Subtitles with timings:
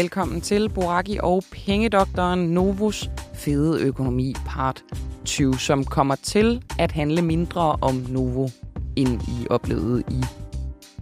[0.00, 4.84] Velkommen til Boraki og Pengedoktoren Novus Fede Økonomi Part
[5.24, 8.48] 20, som kommer til at handle mindre om Novo,
[8.96, 10.24] end I oplevede i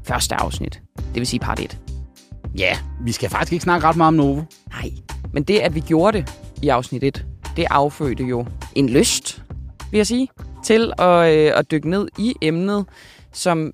[0.04, 0.82] første afsnit.
[0.96, 1.78] Det vil sige part 1.
[2.58, 4.42] Ja, vi skal faktisk ikke snakke ret meget om Novo.
[4.68, 4.90] Nej,
[5.32, 9.42] men det, at vi gjorde det i afsnit 1, det affødte jo en lyst,
[9.90, 10.28] vil jeg sige,
[10.64, 12.86] til at, øh, at dykke ned i emnet,
[13.32, 13.72] som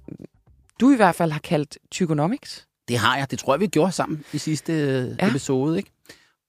[0.80, 2.63] du i hvert fald har kaldt Tygonomics.
[2.88, 3.30] Det har jeg.
[3.30, 5.26] Det tror jeg, vi gjorde sammen i sidste ja.
[5.26, 5.30] Ja.
[5.30, 5.76] episode.
[5.76, 5.90] Ikke?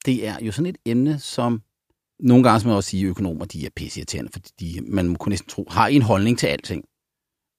[0.05, 1.61] Det er jo sådan et emne, som
[2.19, 5.49] nogle gange, som jeg også sige, økonomer, de er pisseirriterende, fordi de, man kunne næsten
[5.49, 6.83] tro, har en holdning til alting.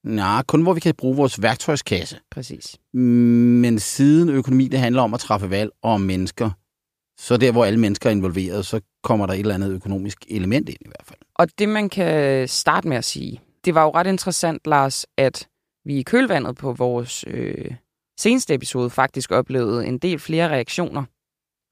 [0.05, 2.21] Nej, kun hvor vi kan bruge vores værktøjskasse.
[2.31, 2.77] Præcis.
[2.93, 6.51] Men siden økonomi, det handler om at træffe valg og om mennesker,
[7.19, 10.69] så der, hvor alle mennesker er involveret, så kommer der et eller andet økonomisk element
[10.69, 11.19] ind i hvert fald.
[11.35, 15.49] Og det, man kan starte med at sige, det var jo ret interessant, Lars, at
[15.85, 17.71] vi i kølvandet på vores øh,
[18.19, 21.05] seneste episode faktisk oplevede en del flere reaktioner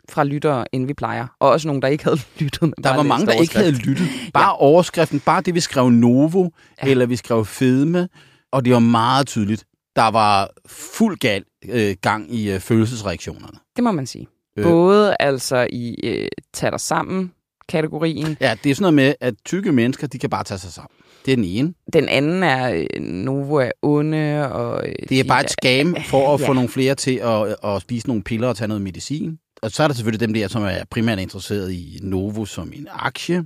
[0.09, 1.27] fra lyttere, end vi plejer.
[1.41, 2.63] Og også nogen, der ikke havde lyttet.
[2.63, 4.09] Men Der var mange, der ikke havde lyttet.
[4.35, 4.61] Bare ja.
[4.61, 6.49] overskriften, bare det, vi skrev Novo,
[6.83, 6.89] Ja.
[6.91, 8.09] eller vi skrev Fedme,
[8.53, 9.65] og det var meget tydeligt.
[9.97, 13.59] Der var fuld gal øh, gang i øh, følelsesreaktionerne.
[13.77, 14.29] Det må man sige.
[14.59, 14.65] Øh.
[14.65, 17.33] Både altså i øh, tag dig sammen
[17.69, 18.37] kategorien.
[18.41, 20.97] Ja, det er sådan noget med, at tykke mennesker, de kan bare tage sig sammen.
[21.25, 21.75] Det er den ene.
[21.93, 24.53] Den anden er øh, Novo er onde.
[24.53, 26.49] Og, øh, Det er bare et scam for at Ja.
[26.49, 29.39] få nogle flere til at, at spise nogle piller og tage noget medicin.
[29.63, 32.89] Og så er der selvfølgelig dem der, som er primært interesseret i Novo som en
[32.91, 33.45] aktie,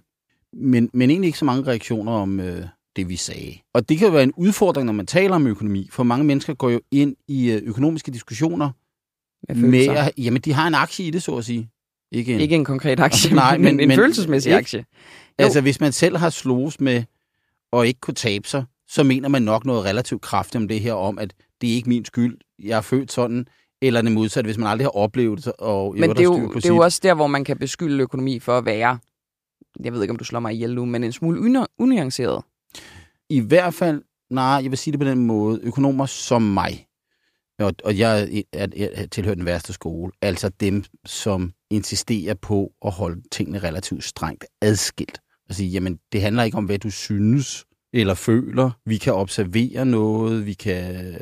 [0.53, 2.63] men, men egentlig ikke så mange reaktioner om øh,
[2.97, 3.59] det, vi sagde.
[3.75, 6.55] Og det kan jo være en udfordring, når man taler om økonomi, for mange mennesker
[6.55, 8.71] går jo ind i øh, økonomiske diskussioner
[9.49, 11.71] med med, at, jamen de har en aktie i det, så at sige.
[12.13, 14.59] Ikke en, Ikke en konkret aktie, Nej, men, men- en men- følelsesmæssig ikke?
[14.59, 14.85] aktie.
[15.39, 17.03] Altså, hvis man selv har slået med
[17.73, 20.93] og ikke kunne tabe sig, så mener man nok noget relativt kraftigt om det her,
[20.93, 23.47] om at det er ikke min skyld, jeg er født sådan,
[23.83, 26.65] eller det modsatte, hvis man aldrig har oplevet det, og Men det er, jo, det
[26.65, 28.99] er jo også der, hvor man kan beskylde økonomi for at være,
[29.85, 32.43] jeg ved ikke, om du slår mig ihjel nu, men en smule unuanceret.
[33.29, 36.87] I hvert fald, nej, jeg vil sige det på den måde, økonomer som mig,
[37.59, 42.93] og, og jeg er, er tilhører den værste skole, altså dem, som insisterer på at
[42.93, 45.21] holde tingene relativt strengt adskilt.
[45.49, 48.71] Og sige, jamen, det handler ikke om, hvad du synes eller føler.
[48.87, 51.15] Vi kan observere noget, vi kan,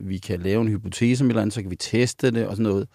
[0.00, 2.62] vi kan lave en hypotese om eller andet, så kan vi teste det og sådan
[2.62, 2.88] noget.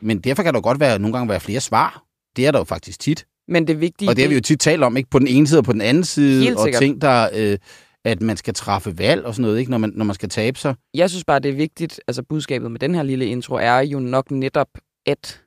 [0.00, 2.04] Men derfor kan der godt være, nogle gange være flere svar.
[2.36, 3.26] Det er der jo faktisk tit.
[3.48, 4.08] Men det vigtige...
[4.08, 5.10] Og det har vi jo tit talt om, ikke?
[5.10, 7.58] På den ene side og på den anden side, og ting, der, øh,
[8.04, 9.70] at man skal træffe valg og sådan noget, ikke?
[9.70, 10.74] Når, man, når man skal tabe sig.
[10.94, 13.98] Jeg synes bare, det er vigtigt, altså budskabet med den her lille intro, er jo
[13.98, 14.68] nok netop
[15.06, 15.42] at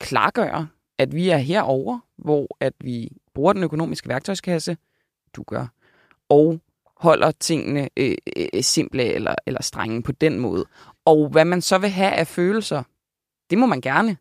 [0.00, 4.76] klargøre, at vi er herover, hvor at vi bruger den økonomiske værktøjskasse,
[5.36, 5.66] du gør,
[6.28, 6.60] og
[6.96, 10.64] holder tingene øh, øh, simple eller, eller strenge på den måde.
[11.04, 12.82] Og hvad man så vil have af følelser,
[13.50, 14.16] det må man gerne.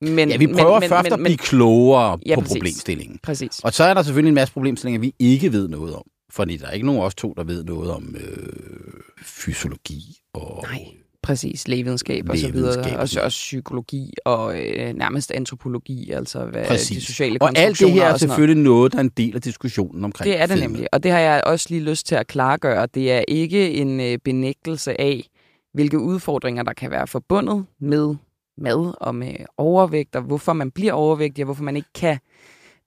[0.00, 2.56] Men, Ja, vi prøver men, først men, at men, blive klogere Ja, på præcis.
[2.56, 3.18] problemstillingen.
[3.22, 3.58] Præcis.
[3.64, 6.02] Og så er der selvfølgelig en masse problemstillinger, vi ikke ved noget om.
[6.30, 10.62] Fordi der er ikke nogen af os to, der ved noget om øh, fysiologi og
[10.62, 10.84] Nej,
[11.30, 11.68] præcis.
[11.68, 12.98] Lægevidenskab og så videre.
[12.98, 16.96] og så også psykologi og øh, nærmest antropologi, altså hvad Præcis.
[16.98, 19.42] de sociale Og alt det konstruktioner her er selvfølgelig noget, der er en del af
[19.42, 22.26] diskussionen omkring Det er det nemlig, og det har jeg også lige lyst til at
[22.26, 22.86] klargøre.
[22.94, 25.28] Det er ikke en øh, benægtelse af,
[25.74, 28.14] hvilke udfordringer der kan være forbundet med
[28.58, 32.18] mad og med overvægt, og hvorfor man bliver overvægtig, og hvorfor man ikke kan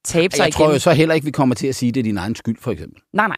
[0.06, 0.74] tabe sig Jeg tror igen.
[0.74, 2.58] jo så heller ikke, vi kommer til at sige, at det er din egen skyld,
[2.60, 3.02] for eksempel.
[3.14, 3.38] Nej, nej.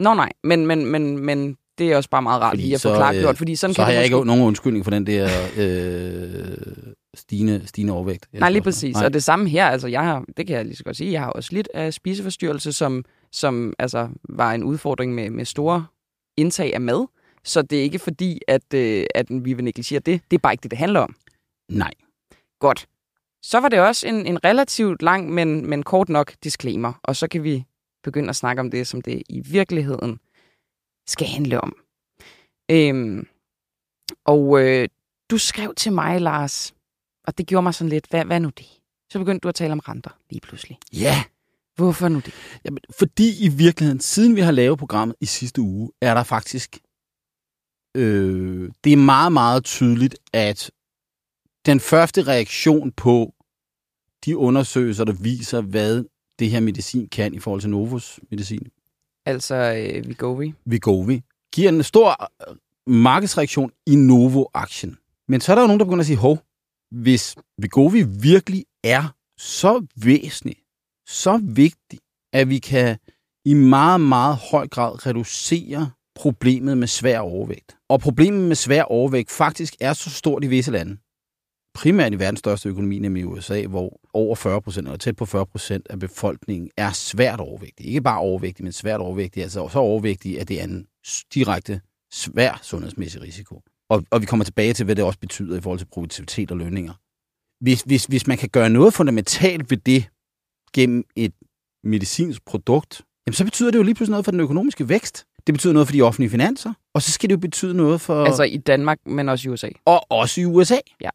[0.00, 0.30] Nå, nej.
[0.44, 3.30] Men, men, men, men det er også bare meget rart Fordi lige at få klargjort,
[3.30, 4.16] øh, fordi sådan Så kan har jeg måske...
[4.16, 6.56] ikke nogen undskyldning for den der øh,
[7.14, 8.28] stigende, stigende overvægt.
[8.32, 8.94] Nej, lige præcis.
[8.94, 9.04] Nej.
[9.04, 11.20] Og det samme her, altså jeg har, det kan jeg lige så godt sige, jeg
[11.20, 15.86] har også lidt af spiseforstyrrelse, som, som altså var en udfordring med, med store
[16.36, 17.06] indtag af mad.
[17.44, 20.20] Så det er ikke fordi, at, øh, at vi vil negligere det.
[20.30, 21.14] Det er bare ikke det, det handler om.
[21.70, 21.92] Nej.
[22.60, 22.86] Godt.
[23.42, 26.92] Så var det også en, en relativt lang, men, men kort nok disclaimer.
[27.02, 27.64] Og så kan vi
[28.04, 30.18] begynde at snakke om det, som det i virkeligheden
[31.06, 31.76] skal handle om.
[32.70, 33.26] Øhm,
[34.24, 34.88] og øh,
[35.30, 36.74] du skrev til mig, Lars,
[37.26, 38.66] og det gjorde mig sådan lidt, hvad, hvad nu det?
[39.12, 40.78] Så begyndte du at tale om renter lige pludselig.
[40.92, 41.24] Ja,
[41.76, 42.34] Hvorfor nu det?
[42.64, 46.78] Jamen, fordi i virkeligheden, siden vi har lavet programmet i sidste uge, er der faktisk...
[47.96, 50.70] Øh, det er meget, meget tydeligt, at
[51.66, 53.34] den første reaktion på
[54.24, 56.04] de undersøgelser, der viser, hvad
[56.38, 58.66] det her medicin kan i forhold til Novos medicin,
[59.26, 60.54] Altså, øh, Vigovi.
[60.64, 61.22] Vigovi,
[61.54, 62.56] giver en stor øh,
[62.86, 64.96] markedsreaktion i Novo-aktien.
[65.28, 66.38] Men så er der jo nogen, der begynder at sige, hov,
[66.90, 70.56] hvis Vigovi virkelig er så væsentlig,
[71.06, 71.98] så vigtig,
[72.32, 72.98] at vi kan
[73.44, 77.76] i meget, meget høj grad reducere problemet med svær overvægt.
[77.88, 80.96] Og problemet med svær overvægt faktisk er så stort i visse lande
[81.76, 85.46] primært i verdens største økonomi, nemlig USA, hvor over 40 procent, eller tæt på 40
[85.46, 87.86] procent af befolkningen er svært overvægtig.
[87.86, 89.42] Ikke bare overvægtig, men svært overvægtig.
[89.42, 90.86] Altså så overvægtig, at det er en
[91.34, 91.80] direkte
[92.12, 93.62] svær sundhedsmæssig risiko.
[93.90, 96.56] Og, og vi kommer tilbage til, hvad det også betyder i forhold til produktivitet og
[96.56, 96.92] lønninger.
[97.60, 100.08] Hvis, hvis, hvis man kan gøre noget fundamentalt ved det
[100.74, 101.32] gennem et
[101.84, 105.26] medicinsk produkt, jamen så betyder det jo lige pludselig noget for den økonomiske vækst.
[105.46, 108.24] Det betyder noget for de offentlige finanser, og så skal det jo betyde noget for...
[108.24, 109.68] Altså i Danmark, men også i USA.
[109.84, 110.78] Og også i USA.
[111.00, 111.10] Ja.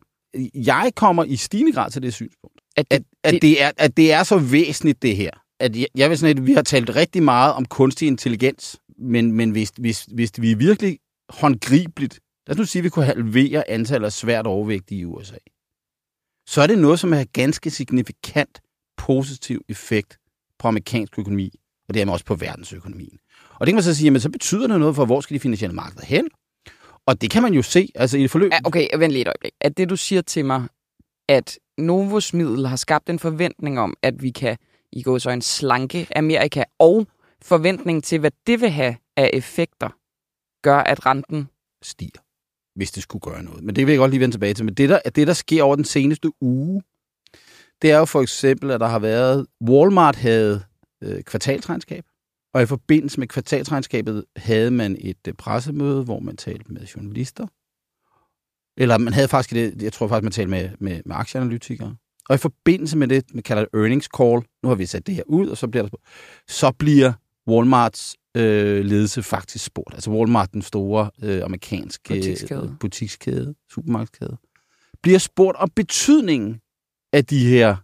[0.56, 3.98] Jeg kommer i stigende grad til det synspunkt, At det, at, at, det, er, at
[3.98, 5.32] det er så væsentligt, det her.
[5.60, 9.32] At jeg, jeg vil sådan, at vi har talt rigtig meget om kunstig intelligens, men,
[9.32, 11.00] men hvis, hvis, hvis vi virkelig
[11.30, 15.38] håndgribeligt, lad os nu sige, at vi kunne halvere antallet af svært overvægtige i USA,
[16.48, 18.62] så er det noget, som har ganske signifikant
[18.98, 20.18] positiv effekt
[20.60, 21.52] på amerikansk økonomi,
[21.88, 23.18] og dermed også på verdensøkonomien.
[23.54, 25.40] Og det kan man så sige, jamen så betyder det noget for, hvor skal de
[25.40, 26.30] finansielle markeder hen?
[27.08, 28.52] Og det kan man jo se, altså i et forløb...
[28.66, 29.54] Okay, vent lige et øjeblik.
[29.62, 30.68] At det, du siger til mig,
[31.30, 34.58] at Novos middel har skabt en forventning om, at vi kan
[34.92, 37.08] i gå så en slanke Amerika, og
[37.42, 39.90] forventning til, hvad det vil have af effekter,
[40.64, 41.50] gør, at renten...
[41.82, 42.22] stiger,
[42.76, 43.64] hvis det skulle gøre noget.
[43.64, 44.66] Men det vil jeg godt lige vende tilbage til.
[44.66, 46.82] Men det, der, det, der sker over den seneste uge,
[47.82, 49.48] det er jo for eksempel, at der har været...
[49.70, 50.64] Walmart havde
[51.04, 52.06] øh, kvartalsregnskab,
[52.54, 57.48] og i forbindelse med kvartalsregnskabet havde man et øh, pressemøde, hvor man talte med journalister.
[58.78, 61.96] Eller man havde faktisk det, jeg tror faktisk, man talte med, med, med aktieanalytikere.
[62.30, 65.16] Og i forbindelse med det, man kalder det earnings call, nu har vi sat det
[65.16, 65.98] her ud, og så bliver, der,
[66.48, 67.14] så bliver
[67.48, 69.94] Walmarts øh, ledelse faktisk spurgt.
[69.94, 72.64] Altså Walmart, den store øh, amerikanske Butikskæde.
[72.64, 74.38] øh, butikskæde, supermarkedskæde,
[75.04, 76.62] bliver spurgt om betydningen
[77.14, 77.76] af de her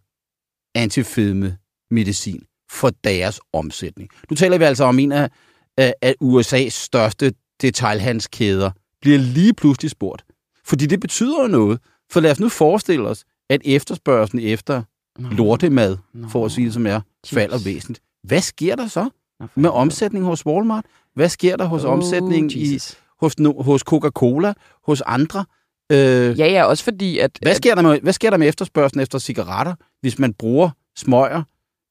[0.75, 1.57] antifedme
[1.91, 4.09] medicin for deres omsætning.
[4.29, 5.29] Nu taler vi altså om en af,
[5.77, 8.71] af, USA's største detailhandelskæder,
[9.01, 10.23] bliver lige pludselig spurgt.
[10.65, 11.79] Fordi det betyder jo noget.
[12.11, 14.83] For lad os nu forestille os, at efterspørgselen efter
[15.19, 16.27] Nå, lortemad, Nå.
[16.29, 18.01] for at sige det som er, falder væsentligt.
[18.23, 19.09] Hvad sker der så
[19.55, 20.85] med omsætning hos Walmart?
[21.15, 22.79] Hvad sker der hos Oh, omsætning i,
[23.21, 24.53] hos, no- hos Coca-Cola,
[24.85, 25.45] hos andre?
[25.91, 27.31] Øh, Ja, ja, også fordi, at...
[27.41, 30.69] hvad, at- sker der med, hvad sker der med efterspørgselen efter cigaretter, hvis man bruger
[30.97, 31.43] smøger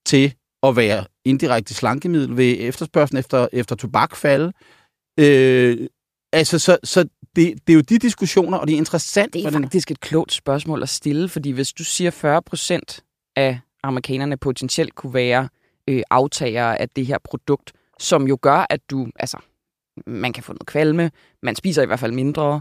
[0.06, 4.52] til at være indirekte slankemiddel ved efterspørgselen efter, efter tobak falde?
[5.20, 5.88] Øh,
[6.32, 7.00] altså, så, så
[7.36, 9.32] det, det er jo de diskussioner, og det er interessant.
[9.32, 13.04] Det er hvordan- faktisk et klogt spørgsmål at stille, fordi hvis du siger 40 procent
[13.36, 15.48] af amerikanerne potentielt kunne være
[15.88, 19.38] øh, aftagere af det her produkt, som jo gør, at du, altså,
[20.06, 21.10] man kan få noget kvalme,
[21.42, 22.60] man spiser i hvert fald mindre,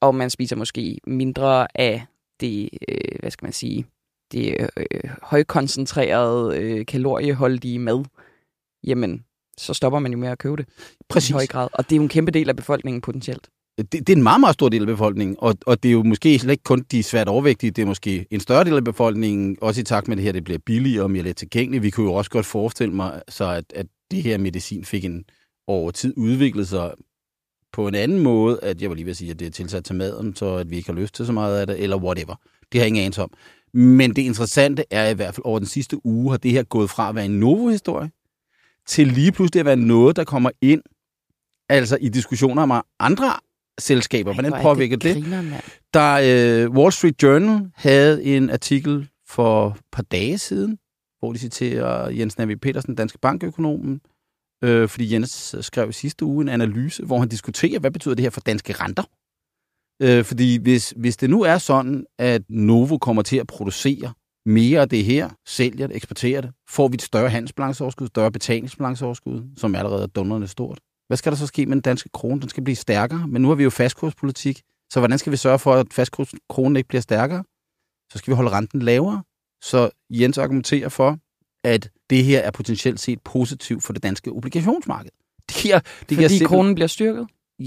[0.00, 2.06] og man spiser måske mindre af
[2.40, 3.86] det, øh, hvad skal man sige,
[4.32, 8.04] det øh, højkoncentrerede, øh, kalorieholdige mad,
[8.84, 9.24] jamen,
[9.58, 10.66] så stopper man jo med at købe det
[11.08, 11.30] Præcis.
[11.30, 11.68] i høj grad.
[11.72, 13.48] Og det er jo en kæmpe del af befolkningen potentielt.
[13.78, 16.02] det, det er en meget, meget stor del af befolkningen, og, og det er jo
[16.02, 19.58] måske slet ikke kun de svært overvægtige, det er måske en større del af befolkningen,
[19.60, 21.82] også i takt med det her, det bliver billigere og mere let tilgængeligt.
[21.82, 25.24] Vi kunne jo også godt forestille mig, så at, at det her medicin fik en
[25.66, 26.94] over tid udviklet sig
[27.72, 29.94] på en anden måde, at jeg var lige at sige, at det er tilsat til
[29.94, 32.34] maden, så at vi ikke har lyst til så meget af det, eller whatever.
[32.72, 33.30] Det har jeg ingen anelse om.
[33.76, 36.90] Men det interessante er i hvert fald, over den sidste uge har det her gået
[36.90, 38.10] fra at være en Novo-historie,
[38.86, 40.82] til lige pludselig at være noget, der kommer ind,
[41.68, 43.32] altså i diskussioner med andre
[43.78, 44.32] selskaber.
[44.32, 45.14] Hvordan Hvor er påvirker det?
[45.14, 45.62] Griner, mand.
[45.94, 50.78] Der øh, Wall Street Journal havde en artikel for et par dage siden,
[51.18, 54.00] hvor de citerer Jens Navi Petersen, danske bankøkonomen,
[54.64, 58.22] øh, fordi Jens skrev i sidste uge en analyse, hvor han diskuterer, hvad betyder det
[58.22, 59.02] her for danske renter?
[60.02, 64.12] Øh, fordi hvis, hvis det nu er sådan, at Novo kommer til at producere
[64.46, 69.42] mere af det her, sælger det, eksporterer det, får vi et større handelsbalanceoverskud, større betalingsbalanceoverskud,
[69.56, 70.80] som allerede er dundrende stort.
[71.08, 72.40] Hvad skal der så ske med den danske krone?
[72.40, 74.62] Den skal blive stærkere, men nu har vi jo fastkurspolitik,
[74.92, 77.44] så hvordan skal vi sørge for, at fastkronen ikke bliver stærkere?
[78.12, 79.22] Så skal vi holde renten lavere.
[79.64, 81.18] Så Jens argumenterer for,
[81.64, 85.10] at det her er potentielt set positivt for det danske obligationsmarked.
[85.48, 87.26] Det giver, det giver Fordi simpelthen- kronen bliver styrket?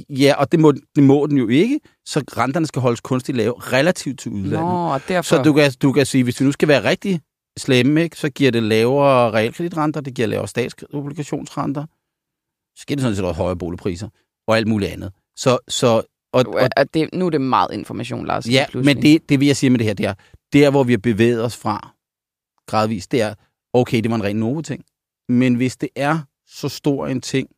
[0.10, 3.53] Ja, og det må, det må den jo ikke, så renterne skal holdes kunstigt lave
[3.60, 4.60] relativt til udlandet.
[4.60, 5.36] Nå, og derfor...
[5.36, 7.22] Så du kan, du kan sige, hvis vi nu skal være rigtig
[7.58, 11.86] slemme, ikke, så giver det lavere realkreditrenter, det giver lavere statsobligationsrenter,
[12.75, 14.10] så giver det sådan set også højere boligpriser,
[14.48, 15.12] og alt muligt andet.
[15.36, 16.01] Så, så,
[16.34, 18.48] og, og, at det, nu er det meget information, Lars.
[18.48, 18.96] ja, pludselig.
[18.96, 20.13] men det, det vil jeg sige med det her, det er,
[20.53, 21.93] der hvor vi har bevæget os fra
[22.67, 23.34] gradvist, det er,
[23.74, 24.84] okay, det var en ren novo-ting,
[25.29, 27.50] men hvis det er så stor en ting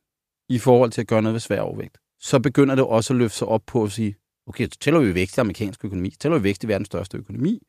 [0.48, 3.38] i forhold til at gøre noget ved svær overvægt, så begynder det også at løfte
[3.38, 6.38] sig op på at sige, okay, så tæller vi vækst i amerikansk økonomi, så tæller
[6.38, 7.62] vi vækst i verdens største økonomi,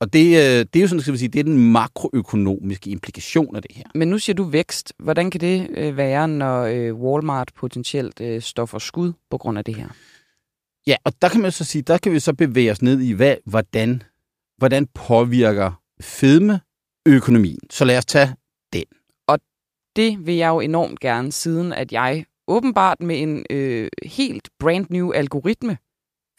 [0.00, 3.56] og det, øh, det er jo sådan, skal vi sige, det er den makroøkonomiske implikation
[3.56, 3.84] af det her.
[3.94, 4.92] Men nu siger du vækst.
[4.98, 9.64] Hvordan kan det øh, være, når øh, Walmart potentielt står for skud på grund af
[9.64, 9.88] det her?
[10.86, 13.12] Ja, og der kan man så sige, der kan vi så bevæge os ned i,
[13.12, 14.02] hvad, hvordan
[14.58, 16.60] hvordan påvirker fedme
[17.06, 17.60] økonomien?
[17.70, 18.36] Så lad os tage
[19.96, 24.86] Det vil jeg jo enormt gerne, siden at jeg åbenbart med en øh, helt brand
[24.90, 25.78] new algoritme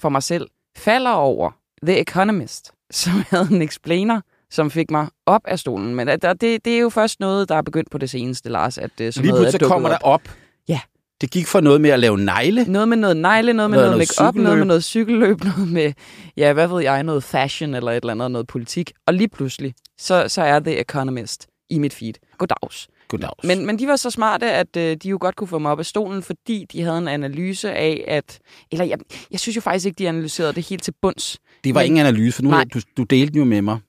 [0.01, 0.47] for mig selv
[0.77, 1.51] falder over
[1.83, 4.21] The Economist, som havde en explainer,
[4.51, 5.95] som fik mig op af stolen.
[5.95, 8.77] Men der- det, det er jo først noget, der er begyndt på det seneste, Lars,
[8.77, 10.21] at øh, sådan Lige pludselig kommer der op.
[10.27, 10.35] op.
[10.67, 10.79] Ja.
[11.21, 12.65] Det gik for noget med at lave negle.
[12.67, 15.93] Noget med noget negle, noget med Noget- noget, make-up, noget med noget cykelløb, noget med,
[16.38, 18.91] ja, hvad ved jeg, noget fashion eller et eller andet, noget politik.
[19.07, 22.13] Og lige pludselig, så, så er The Economist i mit feed.
[22.38, 22.88] Goddags.
[23.17, 23.43] Goddags.
[23.43, 25.79] Men, men de var så smarte, at øh, de jo godt kunne få mig op
[25.79, 28.39] af stolen, fordi de havde en analyse af, at...
[28.72, 28.98] Eller jeg,
[29.31, 31.38] jeg synes jo faktisk ikke, de analyserede det helt til bunds.
[31.63, 32.65] det var men- ingen analyse, for nu Nej.
[32.74, 33.79] du, du delte den jo med mig.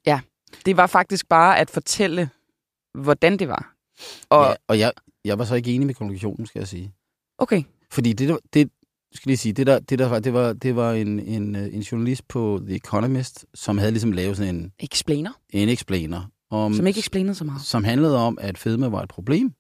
[0.67, 2.29] Det var faktisk bare at fortælle,
[2.95, 3.75] hvordan det var.
[4.31, 4.93] Og, ja, og jeg,
[5.25, 6.93] jeg var så ikke enig med konklusionen, skal jeg sige.
[7.39, 8.71] okay, Fordi det, det
[9.15, 11.75] skal lige sige, det der, det der var, det var, det var en, en, øh,
[11.75, 16.75] en journalist på The Economist, som havde ligesom lavet sådan en, explainer, en explainer, om,
[16.75, 17.63] som ikke explainede så meget.
[17.63, 19.53] som handlede om, at fedme var et problem,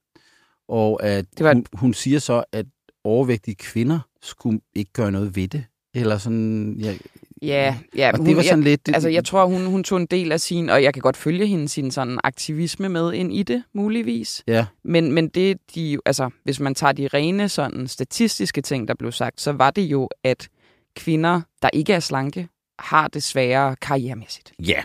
[0.68, 2.66] og at Det var et- hun, hun siger så, at
[3.04, 5.64] overvægtige kvinder skulle ikke gøre noget ved det.
[5.94, 6.94] Eller sådan, ja,
[7.42, 8.86] Ja, ja og hun, det var jeg, sådan lidt...
[8.86, 11.16] Det, Altså, jeg tror, hun, hun tog en del af sin, og jeg kan godt
[11.16, 14.42] følge hende, sin sådan aktivisme med ind i det, muligvis.
[14.46, 18.88] Ja, Men, men det, de, jo- altså, hvis man tager de rene sådan statistiske ting,
[18.88, 20.48] der blev sagt, så var det jo, at
[20.96, 24.52] kvinder, der ikke er slanke, har det sværere karrieremæssigt.
[24.66, 24.82] ja.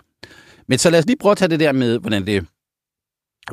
[0.71, 2.45] Men så lad os lige prøve at tage det der med, hvordan det,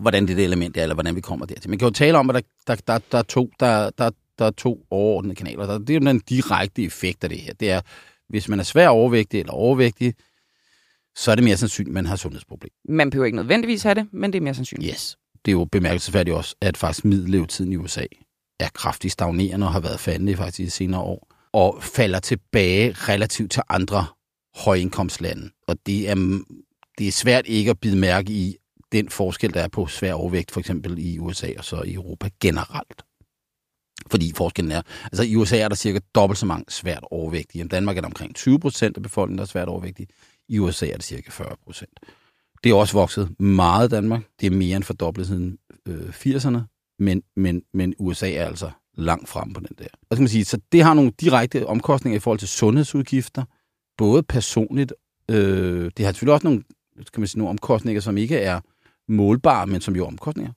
[0.00, 1.70] hvordan det, det element er, eller hvordan vi kommer dertil.
[1.70, 4.44] Man kan jo tale om, at der, der, der, der, er, to, der, der, der
[4.44, 5.66] er to overordnede kanaler.
[5.66, 7.52] Der, det er jo den direkte effekt af det her.
[7.52, 7.80] Det er,
[8.28, 10.14] hvis man er svær overvægtig eller overvægtig,
[11.16, 12.74] så er det mere sandsynligt, at man har sundhedsproblemer.
[12.88, 14.92] Man behøver ikke nødvendigvis have det, men det er mere sandsynligt.
[14.92, 15.16] Yes.
[15.44, 18.04] Det er jo bemærkelsesværdigt også, at faktisk middellevetiden i USA
[18.60, 22.92] er kraftigt stagnerende og har været faldende faktisk i de senere år, og falder tilbage
[22.92, 24.06] relativt til andre
[24.54, 25.50] højindkomstlande.
[25.66, 26.14] Og det er,
[26.98, 28.56] det er svært ikke at bide mærke i
[28.92, 32.28] den forskel, der er på svær overvægt, for eksempel i USA og så i Europa
[32.40, 33.02] generelt.
[34.10, 37.64] Fordi forskellen er, altså i USA er der cirka dobbelt så mange svært overvægtige.
[37.64, 40.06] I Danmark er der omkring 20 procent af befolkningen, der er svært overvægtige.
[40.48, 42.00] I USA er det cirka 40 procent.
[42.64, 44.22] Det er også vokset meget i Danmark.
[44.40, 46.58] Det er mere end fordoblet siden øh, 80'erne.
[46.98, 49.86] Men, men, men USA er altså langt frem på den der.
[50.08, 50.44] Hvad skal man sige?
[50.44, 53.44] Så det har nogle direkte omkostninger i forhold til sundhedsudgifter.
[53.98, 54.92] Både personligt.
[55.30, 56.62] Øh, det har selvfølgelig også nogle,
[57.06, 58.60] skal man sige, nogle omkostninger, som ikke er
[59.08, 60.52] målbare, men som jo er omkostninger.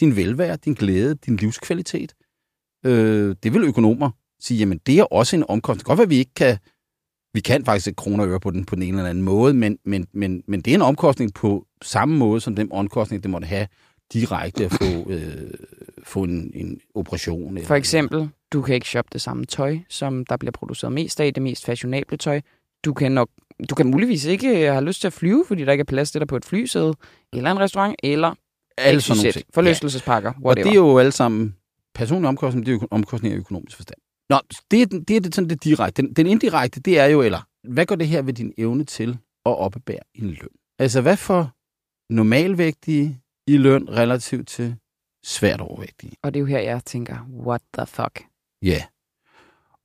[0.00, 2.14] Din velvære, din glæde, din livskvalitet.
[2.86, 4.10] Øh, det vil økonomer
[4.40, 5.84] sige, jamen det er også en omkostning.
[5.84, 6.58] Godt at vi ikke kan
[7.34, 9.54] vi kan faktisk sætte kroner og øre på den på den ene eller anden måde,
[9.54, 13.30] men, men, men, men det er en omkostning på samme måde, som den omkostning, det
[13.30, 13.66] måtte have
[14.12, 15.50] direkte at få, øh,
[16.04, 17.56] få en, en operation.
[17.56, 21.20] Eller, For eksempel, du kan ikke shoppe det samme tøj, som der bliver produceret mest
[21.20, 22.40] af, det mest fashionable tøj.
[22.84, 23.30] Du kan nok
[23.70, 26.10] du kan muligvis ikke øh, have lyst til at flyve, fordi der ikke er plads
[26.10, 26.94] til dig på et flysæde,
[27.32, 28.34] eller en restaurant, eller
[28.78, 29.44] alle sådan nogle ting.
[29.54, 30.64] forlystelsespakker, Og whatever.
[30.64, 31.56] det er jo alle sammen
[31.94, 33.98] personlige omkostninger, det er jo omkostninger i økonomisk forstand.
[34.30, 34.38] Nå,
[34.70, 36.02] det er, det er det, sådan det direkte.
[36.02, 39.10] Den, den indirekte, det er jo, eller hvad går det her ved din evne til
[39.46, 40.48] at opbære en løn?
[40.78, 41.52] Altså, hvad for
[42.14, 44.76] normalvægtige i løn relativt til
[45.24, 46.12] svært overvægtige?
[46.22, 48.24] Og det er jo her, jeg tænker, what the fuck?
[48.62, 48.82] Ja.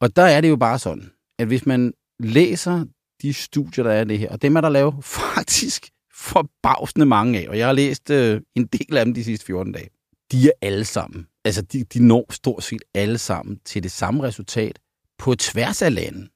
[0.02, 2.86] Og der er det jo bare sådan, at hvis man læser
[3.22, 7.40] de studier, der er i det her, og dem er der lavet faktisk forbavsende mange
[7.40, 9.90] af, og jeg har læst øh, en del af dem de sidste 14 dage,
[10.32, 14.24] de er alle sammen, altså de, de når stort set alle sammen til det samme
[14.24, 14.80] resultat
[15.18, 16.28] på tværs af lande.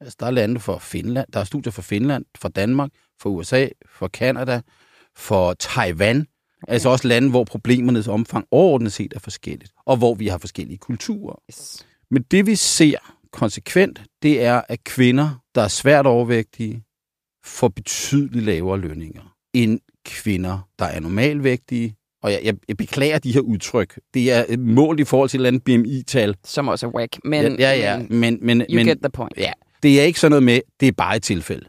[0.00, 3.68] Altså der er lande for Finland, der er studier for Finland, for Danmark, for USA,
[3.86, 4.60] for Kanada,
[5.16, 6.26] for Taiwan,
[6.62, 6.72] okay.
[6.72, 10.78] altså også lande, hvor problemernes omfang overordnet set er forskelligt, og hvor vi har forskellige
[10.78, 11.36] kulturer.
[11.50, 11.86] Yes.
[12.10, 12.98] Men det vi ser
[13.32, 16.82] konsekvent, det er, at kvinder, der er svært overvægtige,
[17.44, 21.96] får betydeligt lavere lønninger end kvinder, der er normalvægtige.
[22.22, 24.00] Og jeg, jeg, jeg beklager de her udtryk.
[24.14, 26.36] Det er et mål i forhold til et eller andet BMI-tal.
[26.44, 27.18] Som også er whack.
[27.24, 27.98] Men, ja, ja, ja.
[27.98, 29.32] men Men, men, you men get the point.
[29.36, 31.66] ja, det er ikke sådan noget med, det er bare et tilfælde.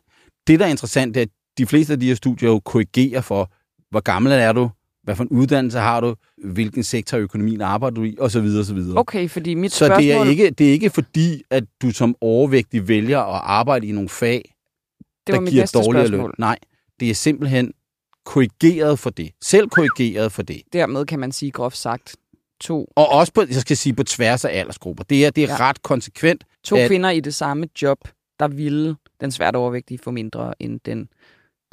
[0.48, 3.22] Det, der er interessant, det er, at de fleste af de her studier jo korrigerer
[3.22, 3.51] for,
[3.92, 4.70] hvor gammel er du,
[5.05, 8.38] hvad for en uddannelse har du, hvilken sektor af økonomien arbejder du i, osv.
[8.59, 8.77] osv.
[8.95, 10.03] Okay, fordi mit Så spørgsmål...
[10.03, 13.91] det er, ikke, det er ikke fordi, at du som overvægtig vælger at arbejde i
[13.91, 14.55] nogle fag,
[15.27, 16.29] det var der giver dårligere spørgsmål.
[16.29, 16.31] løn.
[16.38, 16.59] Nej,
[17.00, 17.74] det er simpelthen
[18.25, 19.31] korrigeret for det.
[19.43, 20.62] Selv korrigeret for det.
[20.74, 22.15] Dermed kan man sige groft sagt,
[22.62, 25.03] to, Og også på, jeg skal sige, på tværs af aldersgrupper.
[25.03, 25.69] Det er, det er ja.
[25.69, 26.43] ret konsekvent.
[26.63, 27.97] to At- kvinder i det samme job,
[28.39, 31.00] der ville den svært overvægtige få mindre end den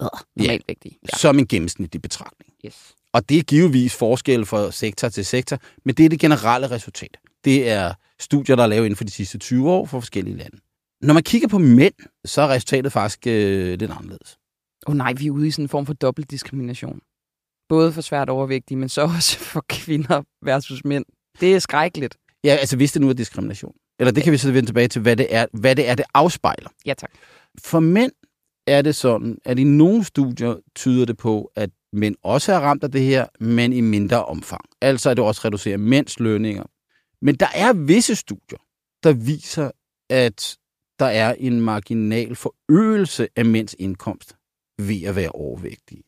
[0.03, 0.99] øh, normalvægtige.
[1.13, 1.17] Ja.
[1.19, 2.53] Som en gennemsnitlig betragtning.
[2.67, 2.95] Yes.
[3.15, 7.17] Og det er givetvis forskel fra sektor til sektor, men det er det generelle resultat.
[7.45, 10.57] Det er studier, der er lavet inden for de sidste 20 år for forskellige lande.
[11.03, 14.39] Når man kigger på mænd, så er resultatet faktisk øh, lidt anderledes.
[14.87, 17.01] Åh oh, nej, vi er ude i sådan en form for dobbeltdiskrimination.
[17.69, 21.05] Både for svært overvægtige, men så også for kvinder versus mænd.
[21.41, 22.17] Det er skrækkeligt.
[22.45, 23.75] Ja, altså hvis det nu er diskrimination.
[23.99, 26.05] Eller det kan vi så vende tilbage til, hvad det er, hvad det, er, det
[26.15, 26.71] afspejler.
[26.87, 27.11] Ja, tak.
[27.59, 28.13] For mænd
[28.67, 32.85] er det sådan, at i nogle studier tyder det på, at mænd også er ramt
[32.85, 34.65] af det her, men i mindre omfang.
[34.81, 36.65] Altså at det også reducerer mænds lønninger.
[37.23, 38.59] Men der er visse studier,
[39.03, 39.71] der viser,
[40.11, 40.57] at
[40.99, 44.37] der er en marginal forøgelse af mænds indkomst
[44.79, 46.03] ved at være overvægtige.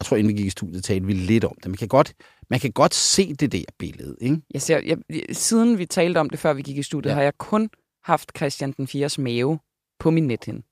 [0.00, 1.66] Jeg tror, inden vi gik i studiet, talte vi lidt om det.
[1.66, 2.14] Man kan godt,
[2.50, 4.16] man kan godt se det der billede.
[4.20, 4.40] Ikke?
[4.54, 4.98] Jeg ser, jeg,
[5.32, 7.14] siden vi talte om det, før vi gik i studiet, ja.
[7.14, 7.70] har jeg kun
[8.04, 9.22] haft Christian den 4.
[9.22, 9.58] mave
[9.98, 10.62] på min nethinde.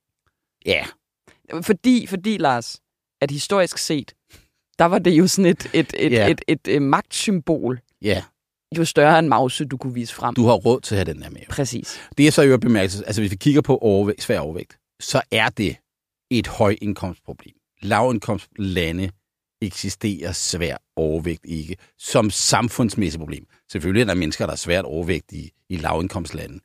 [0.66, 0.86] Ja.
[1.62, 2.82] Fordi, fordi, Lars,
[3.20, 4.14] at historisk set,
[4.78, 6.26] der var det jo sådan et, et, et, ja.
[6.26, 7.80] et, et, et, et magtsymbol.
[8.02, 8.23] Ja.
[8.78, 10.35] Jo større end mause, du kunne vise frem.
[10.35, 11.45] Du har råd til at have den der mave.
[11.49, 12.00] Præcis.
[12.18, 15.49] Det er så jo bemærket, altså hvis vi kigger på overvægt, svær overvægt, så er
[15.49, 15.76] det
[16.30, 17.54] et højindkomstproblem.
[17.83, 19.11] Lavindkomstlande
[19.62, 23.47] eksisterer svær overvægt ikke som samfundsmæssigt problem.
[23.73, 26.61] Selvfølgelig er der mennesker, der er svært overvægtige i lavindkomstlande,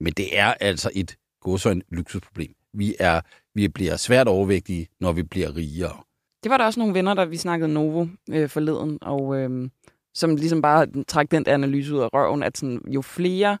[0.00, 2.54] men det er altså et godsøjne luksusproblem.
[2.74, 3.20] Vi, er,
[3.54, 6.02] vi bliver svært overvægtige, når vi bliver rigere.
[6.42, 9.70] Det var der også nogle venner, der vi snakkede Novo øh, forleden, og øh,
[10.14, 13.58] som ligesom bare trak den der analyse ud af røven, at sådan, jo flere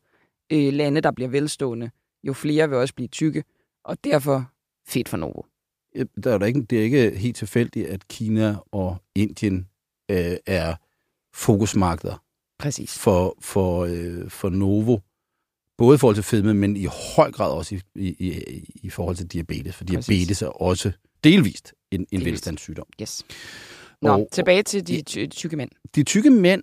[0.52, 1.90] øh, lande, der bliver velstående,
[2.24, 3.44] jo flere vil også blive tykke,
[3.84, 4.50] og derfor
[4.88, 5.42] fedt for Novo.
[6.24, 9.68] Der er der ikke, det er ikke helt tilfældigt, at Kina og Indien
[10.10, 10.74] øh, er
[11.34, 12.22] fokusmarkeder
[12.58, 12.98] Præcis.
[12.98, 14.98] for, for, øh, for Novo.
[15.78, 19.16] Både i forhold til fedme, men i høj grad også i, i, i, i forhold
[19.16, 19.76] til diabetes.
[19.76, 20.06] For Præcis.
[20.06, 20.92] diabetes er også
[21.24, 22.86] delvist en, en velstandssygdom.
[23.02, 23.22] Yes.
[24.02, 25.70] Nå, Og- tilbage til de ty- tykke mænd.
[25.94, 26.62] De tykke mænd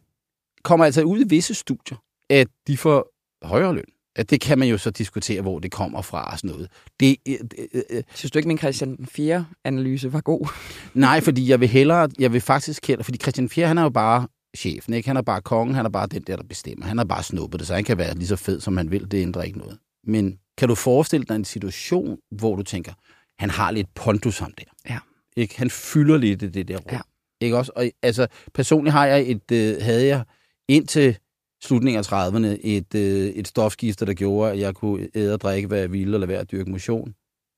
[0.64, 1.98] kommer altså ud i visse studier,
[2.30, 3.08] at de får
[3.44, 3.84] højere løn.
[4.16, 6.70] At det kan man jo så diskutere, hvor det kommer fra og sådan noget.
[7.00, 7.36] Det, øh,
[7.74, 9.46] øh, øh, Synes du ikke, min Christian den 4.
[9.64, 10.48] analyse var god?
[10.94, 13.90] nej, fordi jeg vil hellere, jeg vil faktisk hellere, fordi Christian 4, han er jo
[13.90, 15.10] bare chefen, ikke?
[15.10, 16.86] Han er bare kongen, han er bare den der, der bestemmer.
[16.86, 19.12] Han er bare snuppet det, så han kan være lige så fed, som han vil.
[19.12, 19.78] Det ændrer ikke noget.
[20.04, 22.94] Men kan du forestille dig en situation, hvor du tænker,
[23.40, 24.64] han har lidt pondus ham der.
[24.94, 25.00] Ja.
[25.38, 25.58] Ikke?
[25.58, 26.92] Han fylder lidt i det der rum.
[26.92, 27.02] Ja.
[27.42, 27.72] Ikke også?
[27.76, 30.24] Og, altså, personligt har jeg et, øh, havde jeg
[30.68, 31.18] indtil
[31.64, 35.68] slutningen af 30'erne et, øh, et stofskifte, der gjorde, at jeg kunne æde og drikke,
[35.68, 37.16] hvad jeg ville, og lade være at dyrke motion.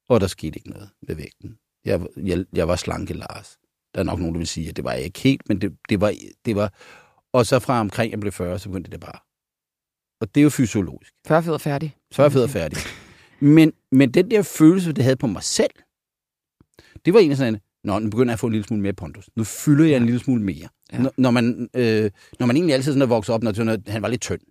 [0.10, 1.58] Og der skete ikke noget med vægten.
[1.86, 3.58] Jeg, jeg, jeg var slanke Lars.
[3.96, 5.78] Der er nok nogen, der vil sige, at det var jeg ikke helt, men det,
[5.90, 6.14] det, var,
[6.46, 6.74] det var...
[7.34, 9.20] Og så fra omkring jeg blev 40, så begyndte det bare.
[10.22, 11.14] Og det er jo fysiologisk.
[11.28, 11.96] 40 fed og færdig.
[12.12, 12.78] Så jeg fed og færdig.
[13.40, 15.72] Men, men den der følelse, det havde på mig selv,
[17.06, 19.30] det var egentlig sådan, Nå, nu begynder jeg at få en lille smule mere pondus.
[19.36, 20.68] Nu fylder jeg en lille smule mere.
[20.94, 20.98] Ja.
[21.00, 24.02] Når, når, man, øh, når man egentlig altid sådan er vokset op, når at han
[24.02, 24.42] var lidt tynd.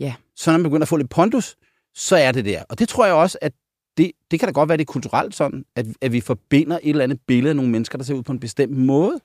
[0.00, 0.14] Ja.
[0.36, 1.56] Så når man begynder at få lidt pondus,
[1.94, 2.62] så er det der.
[2.68, 3.52] Og det tror jeg også, at
[3.96, 6.90] det, det kan da godt være, det er kulturelt sådan, at, at vi forbinder et
[6.90, 9.20] eller andet billede af nogle mennesker, der ser ud på en bestemt måde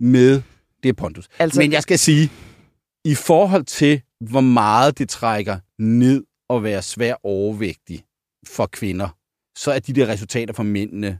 [0.00, 0.42] med
[0.82, 1.28] det pondus.
[1.38, 2.30] Altså- Men jeg skal sige,
[3.04, 8.04] i forhold til, hvor meget det trækker ned og være svær overvægtig
[8.46, 9.08] for kvinder,
[9.58, 11.18] så er de der resultater for mændene,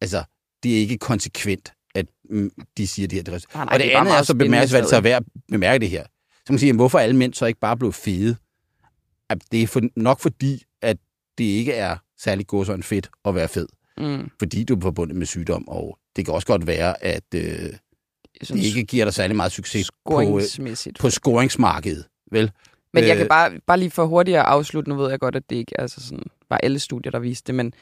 [0.00, 0.24] altså,
[0.66, 3.22] det er ikke konsekvent, at mm, de siger det her.
[3.22, 5.16] Det er Nej, nej, og det, det er andet er så bemærkelsesværdigt, så er værd
[5.16, 6.02] at bemærke det her.
[6.02, 8.36] Så kan man sige, jamen, hvorfor alle mænd så ikke bare blevet fede?
[9.30, 10.96] At det er for, nok fordi, at
[11.38, 13.66] det ikke er særlig godsøjne fedt at være fed.
[13.98, 14.30] Mm.
[14.38, 17.40] Fordi du er forbundet med sygdom, og det kan også godt være, at øh,
[18.40, 22.04] det ikke giver dig særlig meget succes på, øh, på scoringsmarkedet.
[22.32, 22.50] Vel?
[22.92, 25.36] Men jeg kan Øh, bare, bare lige for hurtigt at afslutte, nu ved jeg godt,
[25.36, 27.72] at det ikke altså sådan, var alle studier, der viste det, men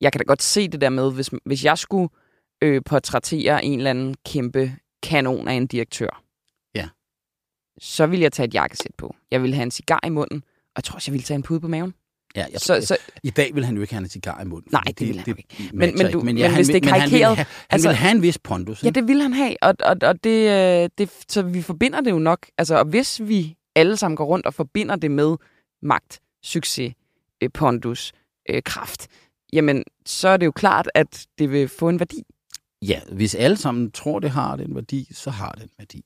[0.00, 2.08] jeg kan da godt se det der med, hvis, hvis jeg skulle
[2.62, 4.72] øh, portrættere en eller anden kæmpe
[5.02, 6.22] kanon af en direktør,
[6.74, 6.88] Ja.
[7.78, 9.16] så ville jeg tage et jakkesæt på.
[9.30, 11.42] Jeg ville have en cigar i munden, og jeg tror også, jeg ville tage en
[11.42, 11.94] pude på maven.
[12.36, 14.68] Ja, jeg, Så, så, I dag vil han jo ikke have en cigar i munden.
[14.72, 15.70] Nej, fordi det vil han jo ikke.
[15.76, 17.88] Men- men du- men ja, hvis vil- det er han vil karikeret, have, han altså-
[17.88, 18.84] vil have en vis pondus.
[18.84, 20.50] ja, det vil han have, og, og, og det,
[20.84, 22.46] øh, det, så vi forbinder det jo nok.
[22.58, 25.36] Altså, og hvis vi alle sammen går rundt og forbinder det med
[25.82, 26.94] magt, succes,
[27.42, 28.12] øh, pondus,
[28.50, 29.08] øh, kraft,
[29.52, 32.22] jamen, så er det jo klart, at det vil få en værdi.
[32.82, 36.04] Ja, hvis alle sammen tror, det har den værdi, så har det en værdi.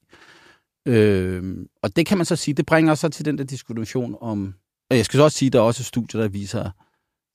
[0.87, 4.17] Øh, og det kan man så sige, det bringer os så til den der diskussion
[4.21, 4.55] om...
[4.91, 6.71] Og jeg skal så også sige, at der er også studier, der viser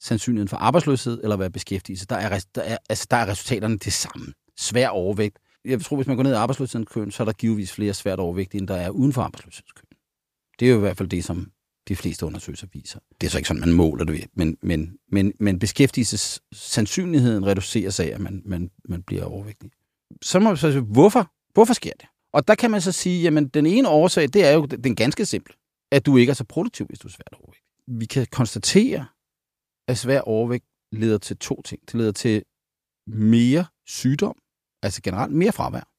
[0.01, 2.06] sandsynligheden for arbejdsløshed eller at være beskæftigelse.
[2.06, 4.34] Der er, der er, altså, der er resultaterne det samme.
[4.58, 5.39] Svær overvægt.
[5.65, 8.60] Jeg tror, hvis man går ned i arbejdsløshedskøen, så er der givetvis flere svært overvægtige,
[8.60, 9.88] end der er uden for arbejdsløshedskøen.
[10.60, 11.51] Det er jo i hvert fald det, som
[11.88, 13.00] de fleste undersøgelser viser.
[13.22, 18.00] Det er så ikke sådan, man måler det, men, men, men, men beskæftigelses sandsynligheden reduceres
[18.00, 19.72] af, at man, man, man bliver overvægtig.
[20.22, 21.32] Så må man så sige, hvorfor?
[21.54, 22.06] Hvorfor sker det?
[22.34, 25.26] Og der kan man så sige, jamen den ene årsag, det er jo den ganske
[25.26, 25.54] simple,
[25.91, 27.63] at du ikke er så produktiv, hvis du er svært overvægtig.
[27.88, 29.06] Vi kan konstatere,
[29.88, 31.82] at svær overvægt leder til to ting.
[31.86, 32.44] Det leder til
[33.08, 34.36] mere sygdom,
[34.84, 35.91] altså generelt mere fravær.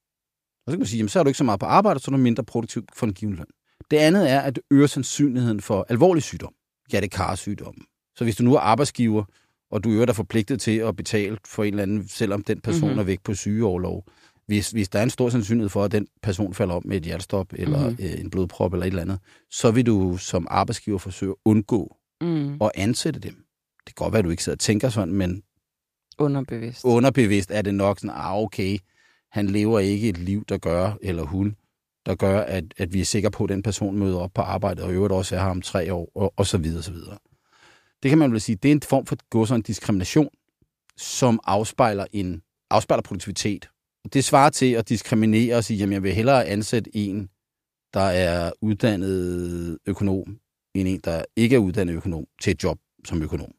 [0.66, 2.10] Og så kan man sige, jamen, så er du ikke så meget på arbejde, så
[2.10, 3.46] er du mindre produktiv for en given løn.
[3.90, 6.54] Det andet er, at det øger sandsynligheden for alvorlig sygdom.
[6.92, 7.74] Ja, det sygdom.
[8.16, 9.24] Så hvis du nu er arbejdsgiver,
[9.70, 12.88] og du øger dig forpligtet til at betale for en eller anden, selvom den person
[12.88, 12.98] mm-hmm.
[12.98, 14.04] er væk på sygeoverlov,
[14.46, 17.02] hvis, hvis der er en stor sandsynlighed for, at den person falder om med et
[17.02, 17.96] hjertestop, eller mm.
[18.00, 19.18] øh, en blodprop, eller et eller andet,
[19.50, 22.54] så vil du som arbejdsgiver forsøge at undgå mm.
[22.54, 23.34] at ansætte dem.
[23.86, 25.42] Det kan godt være, at du ikke sidder og tænker sådan, men
[26.18, 28.78] underbevidst, underbevidst er det nok sådan, ah, okay,
[29.30, 31.56] han lever ikke et liv, der gør, eller hun,
[32.06, 34.82] der gør, at, at vi er sikre på, at den person møder op på arbejde,
[34.82, 36.92] og i øvrigt også er her om tre år, og, og så videre, og så
[36.92, 37.18] videre.
[38.02, 40.28] Det kan man vel sige, det er en form for godsøjne diskrimination,
[40.96, 43.68] som afspejler en afspejler produktivitet.
[44.12, 47.28] Det svarer til at diskriminere og sige, jamen jeg vil hellere ansætte en,
[47.94, 50.38] der er uddannet økonom,
[50.74, 53.52] end en, der ikke er uddannet økonom, til et job som økonom.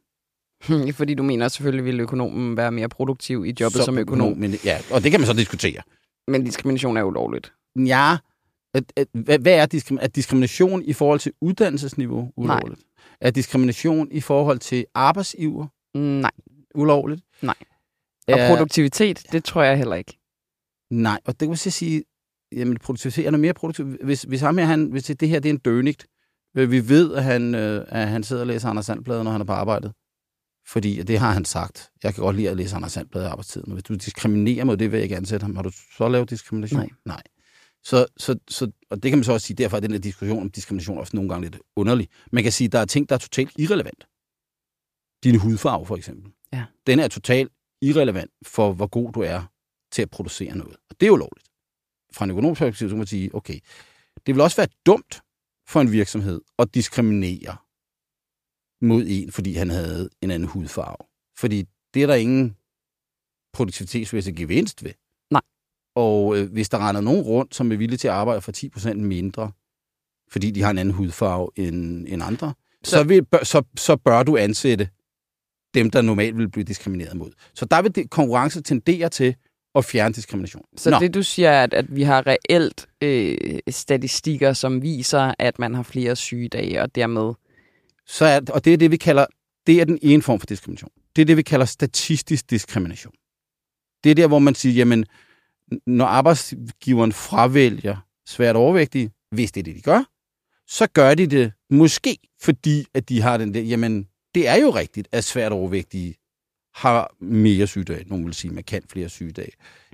[0.93, 4.27] Fordi du mener selvfølgelig, vil økonomen være mere produktiv i jobbet som, som økonom.
[4.27, 4.39] økonom.
[4.39, 5.82] Men, ja, og det kan man så diskutere.
[6.27, 7.53] Men diskrimination er ulovligt.
[7.75, 8.17] Ja,
[8.73, 10.05] at, at, hvad, hvad er diskrimination?
[10.05, 12.79] Er diskrimination i forhold til uddannelsesniveau ulovligt?
[12.79, 13.17] Nej.
[13.21, 15.67] Er diskrimination i forhold til arbejdsgiver?
[15.97, 16.31] Nej.
[16.75, 17.21] Ulovligt?
[17.41, 17.55] Nej.
[18.27, 20.17] Og er, produktivitet, det tror jeg heller ikke.
[20.91, 22.03] Nej, og det vil sige,
[22.51, 23.86] jamen produktivitet er noget mere produktiv.
[23.86, 26.05] Hvis, hvis, ham her, han, hvis det her det er en dønigt,
[26.55, 29.45] vi ved, at han, øh, at han sidder og læser Anders Sandblad, når han er
[29.45, 29.93] på arbejdet.
[30.67, 31.89] Fordi det har han sagt.
[32.03, 33.73] Jeg kan godt lide at læse Anders Sandblad i arbejdstiden.
[33.73, 35.55] Hvis du diskriminerer mod det, vil jeg ikke ansætte ham.
[35.55, 36.79] Har du så lavet diskrimination?
[36.79, 36.89] Nej.
[37.05, 37.21] Nej.
[37.83, 40.41] Så, så, så, og det kan man så også sige, derfor er den her diskussion
[40.41, 42.09] om diskrimination også nogle gange lidt underlig.
[42.31, 44.07] Man kan sige, at der er ting, der er totalt irrelevant.
[45.23, 46.31] Din hudfarve, for eksempel.
[46.53, 46.65] Ja.
[46.87, 49.43] Den er totalt irrelevant for, hvor god du er
[49.91, 50.75] til at producere noget.
[50.89, 51.47] Og det er jo lovligt.
[52.13, 53.59] Fra en økonomisk perspektiv, så kan man sige, okay,
[54.25, 55.21] det vil også være dumt
[55.67, 57.57] for en virksomhed at diskriminere
[58.81, 61.07] mod en, fordi han havde en anden hudfarve.
[61.37, 62.57] Fordi det er der ingen
[63.53, 64.93] produktivitetsmæssig gevinst ved.
[65.95, 68.93] Og øh, hvis der render nogen rundt, som er villige til at arbejde for 10%
[68.93, 69.51] mindre,
[70.32, 72.53] fordi de har en anden hudfarve end, end andre,
[72.84, 74.89] så, så, vil, så, så bør du ansætte
[75.73, 77.32] dem, der normalt vil blive diskrimineret mod.
[77.53, 79.36] Så der vil det, konkurrence tendere til
[79.75, 80.63] at fjerne diskrimination.
[80.77, 80.99] Så Nå.
[80.99, 85.73] det du siger, er, at, at vi har reelt øh, statistikker, som viser, at man
[85.73, 87.34] har flere sygedage, og dermed
[88.06, 89.25] så er, og det er det, vi kalder,
[89.67, 90.91] det er den ene form for diskrimination.
[91.15, 93.13] Det er det, vi kalder statistisk diskrimination.
[94.03, 95.06] Det er der, hvor man siger, jamen,
[95.88, 97.97] når arbejdsgiveren fravælger
[98.28, 100.04] svært overvægtige, hvis det er det, de gør,
[100.67, 104.69] så gør de det måske, fordi at de har den der, jamen, det er jo
[104.69, 106.15] rigtigt, at svært overvægtige
[106.76, 108.04] har mere sygedage.
[108.08, 109.52] Nogle vil sige markant flere sygedage.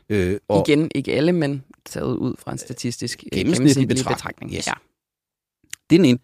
[0.10, 4.16] Øh, og Igen, ikke alle, men taget ud fra en statistisk øh, gennemsnitlig betragtning.
[4.18, 4.54] betragtning.
[4.54, 4.68] Yes.
[4.68, 4.74] Ja.
[5.90, 6.20] Det er den ene.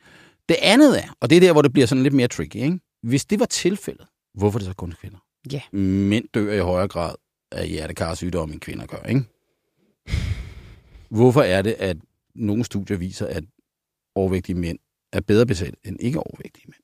[0.49, 2.79] Det andet er, og det er der, hvor det bliver sådan lidt mere tricky, ikke?
[3.03, 5.17] hvis det var tilfældet, hvorfor er det så kun kvinder?
[5.51, 5.61] Ja.
[5.77, 7.15] Mænd dør i højere grad
[7.51, 9.23] af hjertekarsygdom, end kvinder gør, ikke?
[11.09, 11.97] Hvorfor er det, at
[12.35, 13.43] nogle studier viser, at
[14.15, 14.79] overvægtige mænd
[15.13, 16.81] er bedre besat end ikke overvægtige mænd?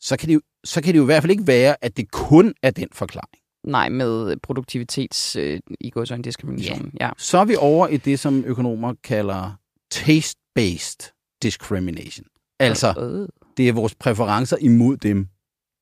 [0.00, 2.10] Så kan, det jo, så kan det jo i hvert fald ikke være, at det
[2.10, 3.40] kun er den forklaring.
[3.64, 6.92] Nej, med produktivitets øh, i går så en diskrimination.
[7.00, 7.06] Ja.
[7.06, 7.12] ja.
[7.16, 9.52] Så er vi over i det, som økonomer kalder
[9.94, 12.26] taste-based discrimination.
[12.58, 13.28] Altså, øh.
[13.56, 15.28] det er vores præferencer imod dem,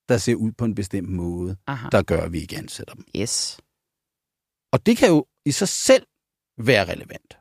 [0.08, 1.88] der ser ud på en bestemt måde, Aha.
[1.92, 3.04] der gør, at vi ikke ansætter dem.
[3.16, 3.60] Yes.
[4.72, 6.06] Og det kan jo i sig selv
[6.58, 7.38] være relevant.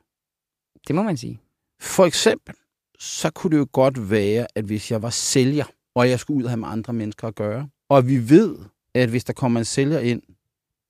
[0.88, 1.40] Det må man sige.
[1.80, 2.54] For eksempel,
[2.98, 6.44] så kunne det jo godt være, at hvis jeg var sælger, og jeg skulle ud
[6.44, 8.56] og have med andre mennesker at gøre, og vi ved,
[8.94, 10.22] at hvis der kommer en sælger ind,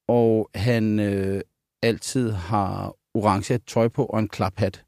[0.09, 1.41] og han øh,
[1.83, 4.85] altid har orange tøj på og en klaphat,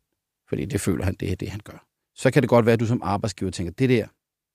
[0.49, 2.81] fordi det føler han, det er det, han gør så kan det godt være, at
[2.81, 4.07] du som arbejdsgiver tænker, det der,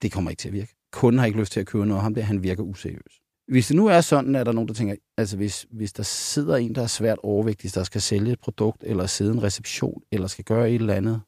[0.02, 0.76] det kommer ikke til at virke.
[0.91, 3.21] Kunden har ikke lyst til at købe noget af ham der, han virker useriøs.
[3.48, 6.04] Hvis det nu er sådan, at der er nogen, der tænker, altså hvis, hvis der
[6.04, 10.02] sidder en, der er svært overvægtig, der skal sælge et produkt, eller sidde en reception,
[10.12, 11.22] eller skal gøre et eller andet,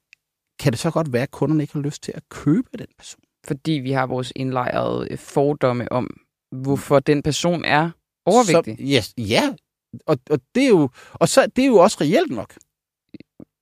[0.60, 3.22] kan det så godt være, at kunderne ikke har lyst til at købe den person?
[3.48, 6.18] Fordi vi har vores indlejrede fordomme om,
[6.52, 7.90] hvorfor den person er
[8.26, 8.78] overvægtig.
[8.78, 9.54] Så, yes, ja,
[10.06, 12.54] og, og, det er jo, og så, det er jo også reelt nok.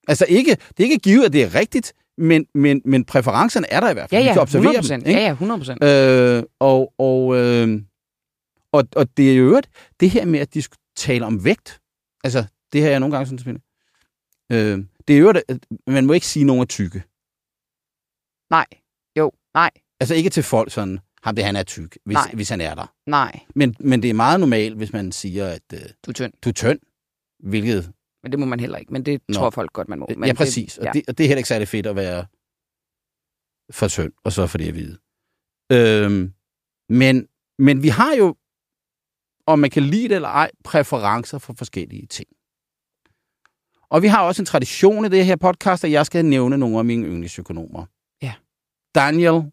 [0.07, 3.79] Altså ikke, det er ikke givet, at det er rigtigt, men, men, men præferencerne er
[3.79, 4.21] der i hvert fald.
[4.21, 4.93] Ja, ja, kan observere 100%.
[4.93, 5.11] Dem, ikke?
[5.11, 5.83] Ja, ja, 100 procent.
[5.83, 7.81] Øh, og, og, øh,
[8.77, 10.63] og, og det er jo øvrigt, det her med, at de
[10.95, 11.81] tale om vægt,
[12.23, 13.61] altså, det har jeg nogle gange sådan
[14.51, 17.03] øh, det er jo øvrigt, at man må ikke sige nogen er tykke.
[18.49, 18.65] Nej,
[19.17, 19.71] jo, nej.
[19.99, 22.31] Altså ikke til folk sådan, ham det han er tyk, hvis, nej.
[22.33, 22.93] hvis han er der.
[23.05, 23.39] Nej.
[23.55, 26.33] Men, men det er meget normalt, hvis man siger, at øh, du er tynd.
[26.43, 26.79] Du er tynd,
[27.39, 27.93] hvilket
[28.25, 28.93] men det må man heller ikke.
[28.93, 29.33] Men det Nå.
[29.33, 30.07] tror folk godt, man må.
[30.17, 30.73] Men ja, præcis.
[30.73, 30.89] Det, ja.
[30.89, 32.25] Og, det, og det er heller ikke særlig fedt at være
[33.71, 34.97] for tynd, og så for det at vide.
[35.71, 36.33] Øhm,
[36.89, 37.27] men,
[37.59, 38.35] men vi har jo,
[39.47, 42.27] om man kan lide det eller ej, præferencer for forskellige ting.
[43.89, 46.77] Og vi har også en tradition i det her podcast, at jeg skal nævne nogle
[46.79, 47.85] af mine yndlingsøkonomer.
[48.21, 48.33] Ja.
[48.95, 49.51] Daniel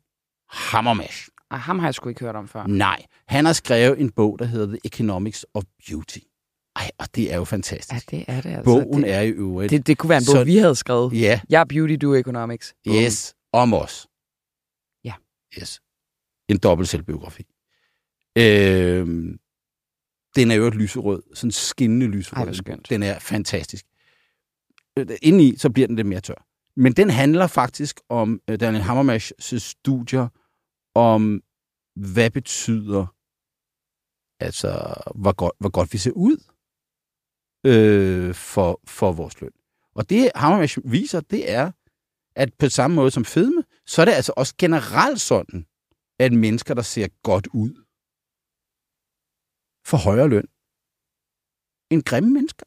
[0.51, 1.29] Hammermash.
[1.51, 2.67] Ej, ham har jeg sgu ikke hørt om før.
[2.67, 6.19] Nej, han har skrevet en bog, der hedder The Economics of Beauty.
[6.77, 8.13] Ej, og det er jo fantastisk.
[8.13, 8.65] Ja, det er det altså.
[8.65, 9.71] Bogen det, er i øvrigt...
[9.71, 11.21] det, det kunne være en bog, Så- vi havde skrevet.
[11.21, 12.75] Ja, Jeg er beauty, du er economics.
[12.85, 13.03] Bogen.
[13.05, 14.07] yes, om os.
[15.05, 15.13] Ja.
[15.61, 15.81] Yes.
[16.49, 17.45] En dobbelt selvbiografi.
[18.39, 19.39] Øhm,
[20.37, 22.47] den er jo et lyserød, sådan skinnende lyserød.
[22.47, 22.91] Ej, skønt.
[22.91, 23.85] Den er fantastisk.
[24.99, 26.47] Øh, Indeni, så bliver den lidt mere tør.
[26.77, 30.29] Men den handler faktisk om øh, Daniel Hammermash' studier
[30.95, 31.43] om,
[31.97, 33.07] hvad betyder,
[34.41, 36.37] altså, hvor godt, hvor godt vi ser ud
[37.67, 39.51] øh, for, for vores løn.
[39.95, 41.71] Og det Hammermash viser, det er,
[42.37, 45.67] at på samme måde som fedme, så er det altså også generelt sådan,
[46.19, 47.85] at mennesker, der ser godt ud,
[49.87, 50.45] får højere løn
[51.91, 52.67] end grimme mennesker.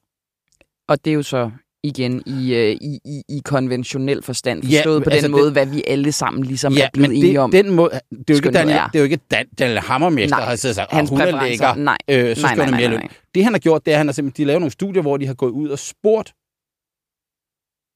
[0.88, 1.52] Og det er jo så
[1.84, 5.66] igen i, øh, i, i, i konventionel forstand Ja, forstået på altså den måde, hvad
[5.66, 7.52] vi alle sammen ligesom er Ja, blevet men enige det, om.
[7.52, 8.88] den måde, det er jo ikke Daniel, er.
[8.88, 11.26] det er jo ikke Dan, Daniel Hammermester, der har siddet og sagt, at hun er
[11.26, 11.66] præferencer.
[11.76, 13.00] lækker, Nej, øh, så nej, nej, hun nej, mere nej, løn.
[13.00, 13.18] nej.
[13.36, 15.18] Det han har gjort, det er, at han har simpelthen, de lavet nogle studier, hvor
[15.18, 16.34] de har gået ud og spurgt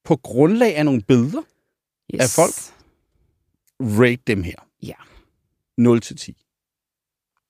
[0.05, 1.41] på grundlag af nogle billeder,
[2.15, 2.21] Yes.
[2.21, 2.53] af folk.
[4.01, 4.55] rate dem her.
[4.83, 4.93] Ja.
[5.77, 6.43] 0 til 10.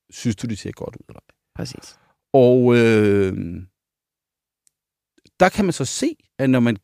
[0.10, 1.36] Synes du, de ser godt ud eller ej?
[1.59, 1.99] Præcis.
[2.33, 3.33] Og øh,
[5.39, 6.77] der kan man så se, at når man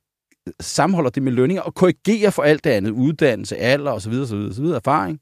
[0.59, 4.65] sammenholder det med lønninger og korrigerer for alt det andet, uddannelse, alder osv., osv., osv.,
[4.65, 5.17] erfaring,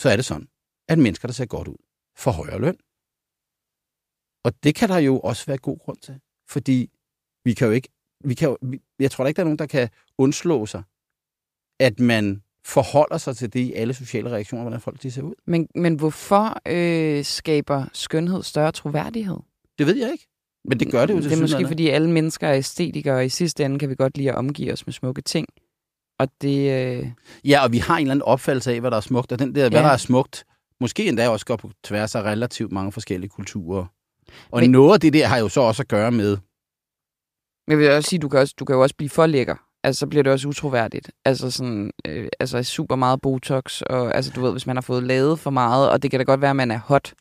[0.00, 0.48] så er det sådan,
[0.88, 1.80] at mennesker, der ser godt ud,
[2.16, 2.78] får højere løn.
[4.44, 6.90] Og det kan der jo også være god grund til, fordi
[7.44, 7.88] vi kan jo ikke,
[8.24, 8.58] vi kan jo,
[8.98, 10.82] jeg tror da ikke, der er nogen, der kan undslå sig,
[11.80, 15.34] at man forholder sig til det i alle sociale reaktioner, hvordan folk de ser ud.
[15.46, 19.36] Men, men hvorfor øh, skaber skønhed større troværdighed?
[19.78, 20.26] Det ved jeg ikke.
[20.64, 23.24] Men det gør det jo til Det er måske, fordi alle mennesker er æstetikere, og
[23.26, 25.46] i sidste ende kan vi godt lide at omgive os med smukke ting.
[26.18, 26.70] Og det...
[26.98, 27.06] Øh,
[27.44, 29.54] Ja, og vi har en eller anden opfattelse af, hvad der er smukt, og den
[29.54, 29.86] der, hvad Ja.
[29.86, 30.44] der er smukt,
[30.80, 33.86] måske endda også går på tværs af relativt mange forskellige kulturer.
[34.50, 36.36] Og Men- noget af det der har jo så også at gøre med,
[37.68, 39.56] jeg vil også sige, du kan, også, du kan jo også blive for lækker.
[39.84, 41.10] Altså, så bliver det også utroværdigt.
[41.24, 45.02] Altså, sådan, øh, altså super meget botox, og altså, du ved, hvis man har fået
[45.02, 47.14] lavet for meget, og det kan da godt være, at man er hot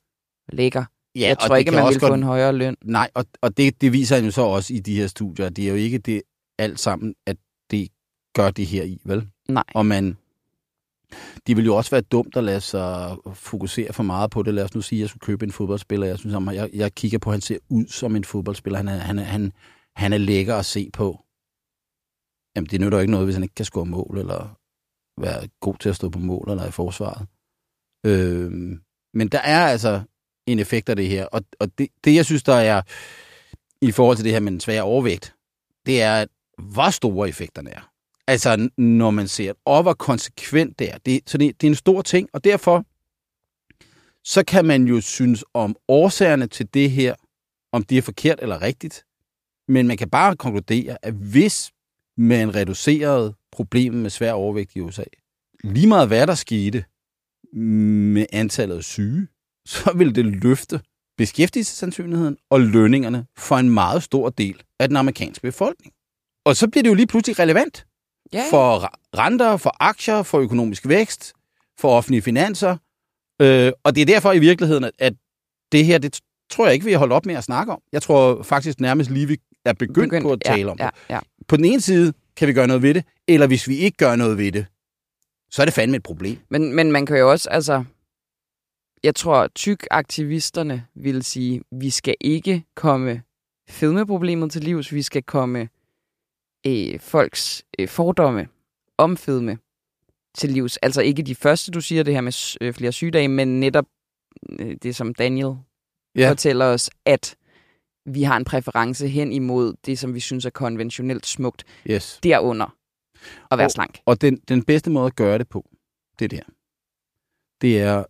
[0.47, 0.85] og lækker.
[1.15, 2.75] ja, jeg tror det ikke, man vil få en højere løn.
[2.83, 5.49] Nej, og, og det, det viser han jo så også i de her studier.
[5.49, 6.21] Det er jo ikke det
[6.59, 7.37] alt sammen, at
[7.71, 7.89] det
[8.35, 9.27] gør det her i, vel?
[9.49, 9.63] Nej.
[9.75, 10.17] Og man,
[11.47, 14.53] de vil jo også være dumt at lade sig fokusere for meget på det.
[14.53, 16.07] Lad os nu sige, at jeg skulle købe en fodboldspiller.
[16.07, 18.77] Jeg synes, jeg, jeg kigger på, at han ser ud som en fodboldspiller.
[18.77, 19.53] Han er, han er, han,
[19.95, 21.19] han er lækker at se på.
[22.57, 24.57] Jamen, det nytter jo ikke noget, hvis han ikke kan score mål, eller
[25.21, 27.27] være god til at stå på mål, eller i forsvaret.
[28.05, 28.51] Øh,
[29.13, 30.01] men der er altså
[30.47, 31.25] en effekt af det her.
[31.25, 32.81] Og, og det, det, jeg synes, der er
[33.81, 35.35] i forhold til det her med den svære overvægt,
[35.85, 37.91] det er, at hvor store effekterne er.
[38.27, 40.97] Altså, når man ser, og hvor konsekvent det er.
[40.97, 42.85] Det, så det, det er en stor ting, og derfor
[44.23, 47.15] så kan man jo synes om årsagerne til det her,
[47.71, 49.05] om det er forkert eller rigtigt.
[49.67, 51.71] Men man kan bare konkludere, at hvis
[52.17, 55.03] man reducerede problemet med svær overvægt i USA,
[55.63, 56.85] lige meget hvad der skete
[58.13, 59.27] med antallet af syge,
[59.73, 60.81] så ville det løfte
[61.17, 65.93] beskæftigelsessandsynligheden og lønningerne for en meget stor del af den amerikanske befolkning.
[66.45, 67.85] Og så bliver det jo lige pludselig relevant
[68.33, 71.33] Ja, for ra- renter, for aktier, for økonomisk vækst,
[71.79, 72.77] for offentlige finanser.
[73.41, 75.13] Øh, og det er derfor i virkeligheden, at, at
[75.71, 77.81] det her, det tror jeg ikke, vi har holdt op med at snakke om.
[77.91, 79.37] Jeg tror faktisk nærmest lige, vi
[79.69, 80.93] er begyndt, begyndt på at tale ja, om ja, det.
[81.09, 81.19] ja.
[81.47, 84.15] På den ene side kan vi gøre noget ved det, eller hvis vi ikke gør
[84.15, 84.65] noget ved det,
[85.51, 86.37] så er det fandme et problem.
[86.49, 87.83] Men, men man kan jo også, altså...
[89.03, 93.21] Jeg tror, tyk-aktivisterne vil sige, vi skal ikke komme
[93.69, 95.69] fedmeproblemet til livs, vi skal komme
[96.67, 98.47] øh, folks øh, fordomme
[98.97, 99.57] om fedme
[100.35, 100.77] til livs.
[100.77, 103.85] Altså ikke de første, du siger det her med øh, flere sygedage, men netop
[104.59, 105.55] øh, det, som Daniel
[106.15, 106.29] Ja.
[106.29, 107.35] fortæller os, at
[108.07, 112.19] vi har en præference hen imod det, som vi synes er konventionelt smukt, Yes.
[112.23, 112.75] derunder
[113.51, 113.99] at være Og- slank.
[114.05, 115.69] Og den, den bedste måde at gøre det på,
[116.19, 116.53] det er det her.
[117.61, 118.03] Det er,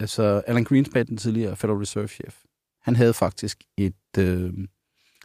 [0.00, 2.42] altså Alan Greenspan, den tidligere Federal Reserve-chef,
[2.82, 4.52] han havde faktisk et, øh,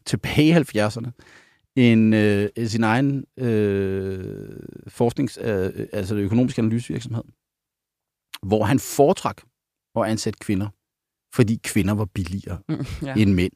[0.05, 1.11] tilbage i 70'erne,
[1.75, 7.23] en, øh, sin egen øh, forsknings, øh, altså økonomisk analysevirksomhed,
[8.43, 9.41] hvor han foretrak
[9.95, 10.67] at ansætte kvinder,
[11.33, 13.51] fordi kvinder var billigere Mm, ja, end mænd.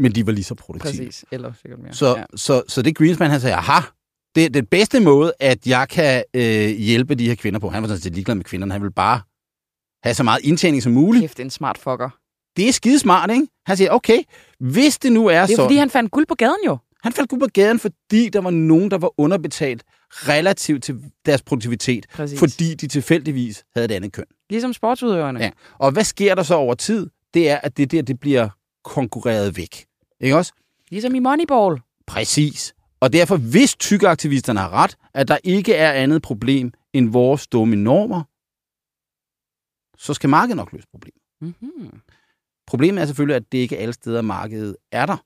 [0.00, 0.90] Men de var lige så produktive.
[0.90, 1.24] præcis.
[1.32, 1.92] Eller sikkert mere.
[1.92, 2.24] Så, ja.
[2.36, 3.80] så, så det Greenspan, han sagde, aha,
[4.34, 7.70] det er den bedste måde, at jeg kan øh, hjælpe de her kvinder på.
[7.70, 8.72] Han var sådan set ligeglad med kvinderne.
[8.72, 9.20] Han ville bare
[10.02, 11.22] have så meget indtjening som muligt.
[11.22, 12.10] Kæft, en smart fucker.
[12.56, 13.46] det er skidesmart, ikke?
[13.66, 14.18] Han siger, okay,
[14.60, 15.62] hvis det nu er, Det er så...
[15.62, 16.78] fordi, han fandt guld på gaden jo.
[17.02, 19.82] Han faldt ud på gaden, fordi der var nogen, der var underbetalt
[20.12, 22.38] relativt til deres produktivitet, Præcis.
[22.38, 24.24] fordi de tilfældigvis havde et andet køn.
[24.50, 25.40] Ligesom sportsudøverne.
[25.40, 25.50] Ja.
[25.78, 27.06] Og hvad sker der så over tid?
[27.34, 28.48] Det er, at det der, det bliver
[28.84, 29.84] konkurreret væk.
[30.20, 30.52] Ikke også?
[30.90, 31.80] Ligesom i Moneyball.
[32.06, 32.74] Præcis.
[33.00, 37.76] Og derfor, hvis tykkeaktivisterne har ret, at der ikke er andet problem end vores dumme
[37.76, 38.22] normer,
[39.98, 41.22] så skal markedet nok løse problemet.
[41.40, 42.00] Mm-hmm.
[42.66, 45.16] Problemet er selvfølgelig, at det ikke alle steder markedet er der.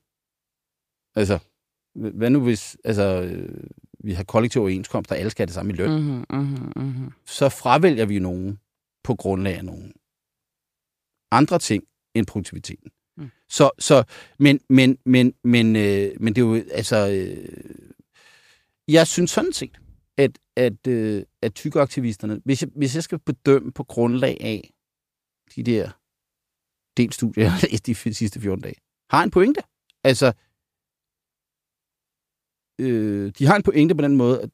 [1.19, 1.39] Altså,
[1.93, 3.63] hvad nu hvis altså, øh,
[3.99, 5.89] vi har kollektiv overenskomst, og alle skal have det samme i løn?
[5.91, 5.97] Mm.
[5.97, 7.11] Mm-hmm, mm-hmm, mm-hmm.
[7.25, 8.59] Så fravælger vi nogen
[9.03, 9.93] på grundlag af nogle
[11.31, 12.91] andre ting end produktiviteten.
[13.17, 13.29] Mm.
[13.49, 14.03] Så, så,
[14.39, 17.81] men, men, men, men, øh, men det er jo, altså, øh,
[18.87, 19.77] jeg synes sådan set,
[20.17, 24.73] at, at, øh, at tykkeaktivisterne, hvis jeg, hvis jeg skal bedømme på grundlag af
[25.55, 25.91] de der
[26.97, 28.75] delstudier, jeg har læst de f- sidste 14 dage,
[29.09, 29.61] har en pointe.
[30.03, 30.33] Altså,
[32.81, 34.49] øh, de har en pointe på den måde, at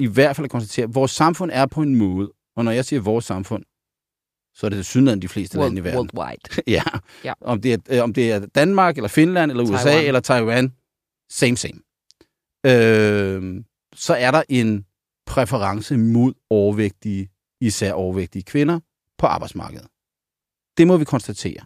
[0.00, 2.84] i hvert fald at konstatere, at vores samfund er på en måde, og når jeg
[2.84, 3.64] siger vores samfund,
[4.58, 6.10] så er det synligheden de fleste lande i verden.
[6.14, 6.62] Worldwide.
[6.76, 6.82] ja.
[7.24, 7.32] Ja.
[7.40, 10.06] Om, det er, øh, om det er Danmark, eller Finland, eller USA, Taiwan.
[10.06, 10.72] eller Taiwan,
[11.30, 11.80] same, same.
[12.66, 14.86] Øh, så er der en
[15.26, 18.80] præference mod overvægtige, især overvægtige kvinder
[19.18, 19.86] på arbejdsmarkedet.
[20.78, 21.64] Det må vi konstatere.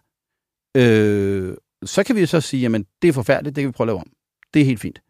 [0.77, 3.89] Øh, så kan vi så sige, jamen det er forfærdeligt, det kan vi prøve at
[3.89, 4.13] lave om.
[4.55, 5.03] Det er helt fint.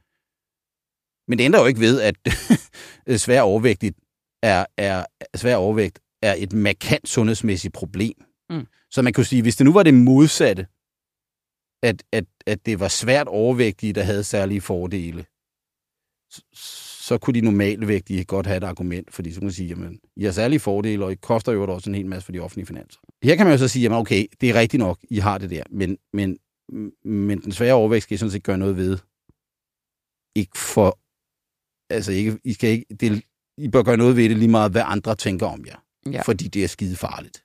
[1.28, 2.16] Men det ændrer jo ikke ved, at
[3.24, 3.98] svær overvægtigt
[4.42, 8.24] er, er, svær overvægt er et markant sundhedsmæssigt problem.
[8.50, 8.66] Mm.
[8.90, 10.66] Så man kunne sige, hvis det nu var det modsatte,
[11.82, 15.24] at, at, at det var svært overvægtige, der havde særlige fordele,
[16.30, 16.42] så,
[17.06, 20.24] så kunne de normalvægtige godt have et argument, fordi så kunne man sige, jamen, I
[20.24, 23.00] har særlige fordele, og I koster jo også en hel masse for de offentlige finanser.
[23.22, 25.50] Her kan man jo så sige, jamen okay, det er rigtigt nok, I har det
[25.50, 26.38] der, men, men,
[27.04, 28.98] men den svære overvægt skal I sådan set gøre noget ved.
[30.36, 30.98] Ikke for,
[31.90, 33.22] altså ikke, I, skal ikke, det,
[33.58, 35.84] I bør gøre noget ved det lige meget, hvad andre tænker om jer.
[36.10, 36.22] Ja.
[36.22, 37.44] Fordi det er skide farligt.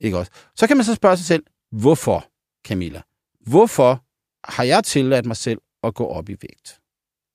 [0.00, 0.32] Ikke også?
[0.56, 2.26] Så kan man så spørge sig selv, hvorfor,
[2.66, 3.02] Camilla?
[3.40, 4.04] Hvorfor
[4.44, 6.80] har jeg tilladt mig selv at gå op i vægt?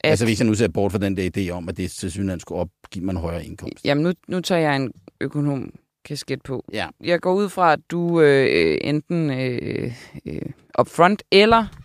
[0.04, 2.12] At, Altså hvis jeg nu ser bort fra den der idé om, at det til
[2.12, 3.86] synligheden skulle opgive mig en højere indkomst.
[3.86, 5.74] Jamen, nu, nu tager jeg en økonom
[6.06, 6.66] kasket på.
[6.74, 6.88] Ja.
[7.04, 9.94] Jeg går ud fra, at du øh, enten øh,
[10.26, 10.42] øh,
[10.80, 11.83] upfront eller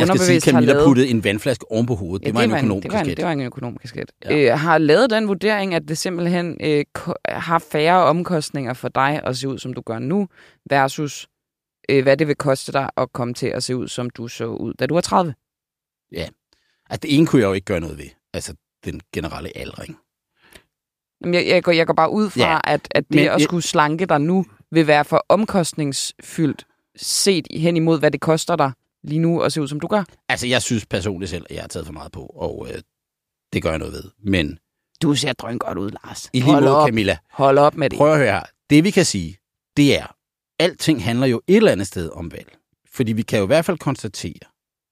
[0.00, 0.86] Jeg skal sige, Camilla lavet...
[0.86, 2.26] puttede en vandflaske oven på hovedet.
[2.26, 4.12] det var en økonom det, var en, det var en økonom kasket.
[4.24, 4.36] Ja.
[4.36, 4.52] Ja.
[4.52, 6.84] Øh, har lavet den vurdering, at det simpelthen øh,
[7.28, 10.28] har færre omkostninger for dig at se ud, som du gør nu,
[10.70, 11.26] versus
[11.90, 14.44] øh, hvad det vil koste dig at komme til at se ud, som du så
[14.46, 15.34] ud, da du var 30.
[16.90, 18.04] Altså det ene kunne jeg jo ikke gøre noget ved.
[18.34, 19.98] Altså den generelle aldring.
[21.22, 22.52] Jamen, jeg, jeg, går, jeg går bare ud fra, Ja.
[22.52, 22.60] ja.
[22.64, 27.46] at, at det Men, at jeg- skulle slanke dig nu, vil være for omkostningsfyldt set
[27.54, 28.72] hen imod, hvad det koster dig
[29.04, 30.04] lige nu at se ud, som du gør.
[30.28, 32.82] Altså jeg synes personligt selv, at jeg har taget for meget på, og øh,
[33.52, 34.04] det gør jeg noget ved.
[34.22, 34.58] Men
[35.02, 36.24] Du ser drøn godt ud, Lars.
[36.32, 36.88] i lige Hold måde, op.
[36.88, 37.96] Camilla, Hold op med det.
[37.98, 38.42] Prøv at høre her.
[38.70, 39.38] Det vi kan sige,
[39.76, 40.06] det er,
[40.58, 42.56] alting handler jo et eller andet sted om valg.
[42.92, 44.40] Fordi vi kan jo i hvert fald konstatere,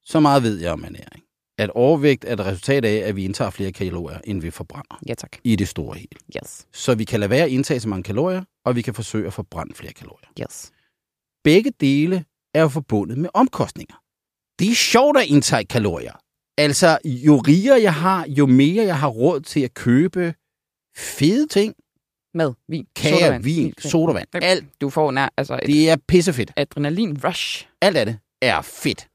[0.04, 1.22] så meget ved jeg om ernæring,
[1.58, 5.14] at overvægt er et resultat af, at vi indtager flere kalorier, end vi forbrænder Ja,
[5.14, 5.36] tak.
[5.44, 6.08] i det store hele.
[6.36, 6.66] Yes.
[6.72, 9.32] Så vi kan lade være at indtage så mange kalorier, og vi kan forsøge at
[9.32, 10.28] forbrænde flere kalorier.
[10.40, 10.72] Yes.
[11.44, 13.94] Begge dele er jo forbundet med omkostninger.
[14.58, 16.12] Det er sjovt at indtage kalorier.
[16.58, 20.34] Altså, jo rigere jeg har, jo mere jeg har råd til at købe
[20.96, 21.74] fede ting,
[22.34, 26.52] Mad, vin, kager, sodavand, vin, sodavand, alt Du får nær, altså et Det er pissefedt.
[26.56, 27.66] adrenalin rush.
[27.80, 29.08] Alt af det er fedt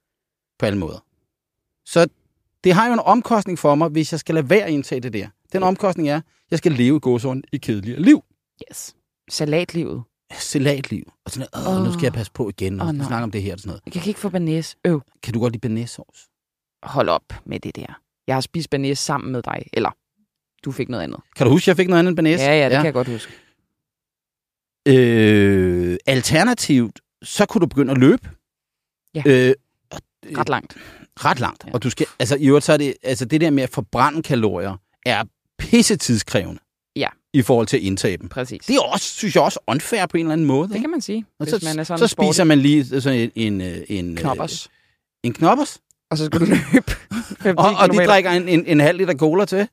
[0.59, 0.99] på alle måder.
[1.85, 2.07] Så
[2.63, 5.13] det har jo en omkostning for mig, hvis jeg skal lade være at indtage det
[5.13, 5.27] der.
[5.53, 8.23] Den omkostning er, at jeg skal leve i gåsåren i kedeligere liv.
[8.71, 8.95] Yes.
[9.29, 10.03] Salatlivet.
[10.39, 11.13] Salatliv.
[11.25, 13.07] Og sådan Åh, nu skal jeg passe på igen, og Åh, oh, nej.
[13.07, 13.81] snakke om det her og sådan noget.
[13.93, 14.75] Jeg kan ikke få banæs.
[14.85, 15.01] Øv.
[15.23, 16.27] Kan du godt lide bearnaisesauce?
[16.83, 17.99] Hold op med det der.
[18.27, 19.65] Jeg har spist banæs sammen med dig.
[19.73, 19.89] Eller,
[20.65, 21.19] du fik noget andet.
[21.35, 22.43] Kan du huske, at jeg fik noget andet end bearnaise?
[22.43, 23.31] Ja, ja, det kan jeg godt huske.
[24.87, 28.29] Øh, alternativt, så kunne du begynde at løbe.
[29.15, 29.23] Ja.
[29.25, 29.53] Øh,
[30.37, 30.77] Ret langt.
[31.25, 31.63] ret langt.
[31.63, 31.69] Ja.
[31.69, 31.73] Ja.
[31.73, 34.21] Og du skal, altså i øvrigt, så er det, altså det der med at forbrænde
[34.23, 35.23] kalorier, er
[35.57, 36.61] pisse tidskrævende.
[37.33, 38.29] I forhold til at indtage dem.
[38.29, 38.65] Præcis.
[38.65, 40.67] Det er også, synes jeg også, unfair på en eller anden måde.
[40.67, 40.83] det ikke?
[40.83, 42.27] kan man sige, Og hvis så, man er sådan så sporty.
[42.29, 44.65] spiser man lige sådan en, en, øh, en, knoppers.
[44.65, 44.69] Øh,
[45.23, 45.79] en knoppers.
[46.11, 46.59] Og så skal du løbe
[47.39, 49.67] 50 Og, og de drikker en, en, en halv liter cola til.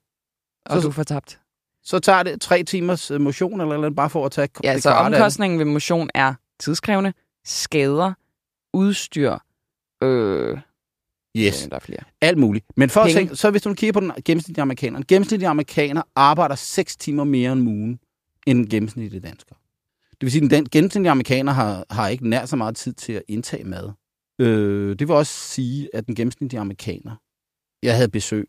[0.66, 1.40] og så- du får tabt.
[1.84, 4.90] Så tager det tre timers øh, motion eller, eller bare for at tage Ja, så
[4.90, 7.12] omkostningen ved motion er tidskrævende,
[7.44, 8.12] skader,
[8.74, 9.38] udstyr,
[10.02, 10.58] øh,
[11.36, 12.00] Yes, øh, der er flere.
[12.20, 12.66] alt muligt.
[12.76, 14.98] Men for at tænke, så hvis du kigger på den gennemsnitlige amerikaner.
[14.98, 18.00] En gennemsnitlig amerikaner arbejder 6 timer mere om ugen
[18.46, 19.54] end en gennemsnitlig dansker.
[20.10, 23.12] Det vil sige, at den gennemsnitlige amerikaner har, har ikke nær så meget tid til
[23.12, 23.92] at indtage mad.
[24.38, 27.16] Øh, det vil også sige, at den gennemsnitlige amerikaner...
[27.82, 28.48] Jeg havde besøg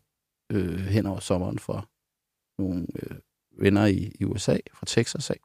[0.52, 1.88] øh, hen over sommeren fra
[2.58, 3.16] nogle øh,
[3.58, 5.40] venner i, i USA, fra Texas af.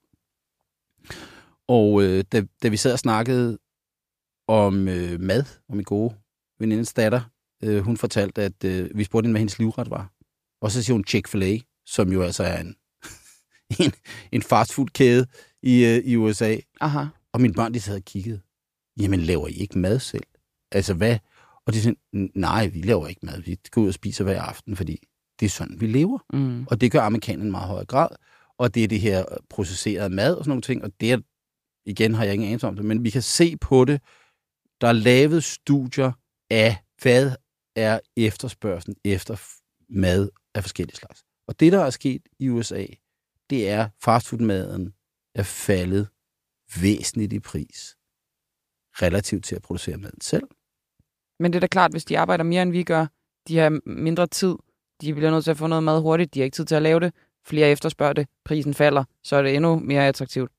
[1.68, 3.58] Og øh, da, da vi sad og snakkede
[4.48, 6.16] om øh, mad, og min gode
[6.60, 7.22] venindes datter,
[7.64, 10.14] øh, hun fortalte, at øh, vi spurgte hende, hvad hendes livret var.
[10.62, 12.76] Og så siger hun Chick-fil-A, som jo altså er en,
[13.86, 13.92] en,
[14.32, 15.26] en fastfood-kæde
[15.64, 16.58] i, øh, i USA.
[16.82, 17.06] Aha.
[17.34, 18.42] Og mine børn, de sad og kiggede.
[19.00, 20.24] Jamen, laver I ikke mad selv?
[20.72, 21.18] Altså, hvad?
[21.66, 21.98] Og de sagde,
[22.36, 23.42] nej, vi laver ikke mad.
[23.42, 25.00] Vi går ud og spiser hver aften, fordi
[25.40, 26.20] det er sådan, vi lever.
[26.34, 26.66] Mm.
[26.68, 28.10] Og det gør amerikanerne i meget høj grad.
[28.58, 30.84] Og det er det her processerede mad og sådan nogle ting.
[30.84, 31.18] Og det er,
[31.86, 34.02] igen har jeg ingen anelse om det, men vi kan se på det.
[34.82, 36.12] Der er lavet studier
[36.50, 37.32] af, hvad
[37.76, 39.42] er efterspørgselen efter
[39.90, 41.24] mad af forskellige slags.
[41.48, 42.86] Og det, der er sket i USA,
[43.50, 44.94] det er, fastfoodmaden
[45.36, 46.08] er faldet
[46.82, 47.98] væsentligt i pris
[49.02, 50.44] relativt til at producere maden selv.
[51.40, 53.08] Men det er da klart, hvis de arbejder mere, end vi gør,
[53.48, 54.56] de har mindre tid,
[55.02, 56.82] de bliver nødt til at få noget mad hurtigt, de har ikke tid til at
[56.82, 57.14] lave det,
[57.46, 60.52] flere efterspørger det, prisen falder, så er det endnu mere attraktivt.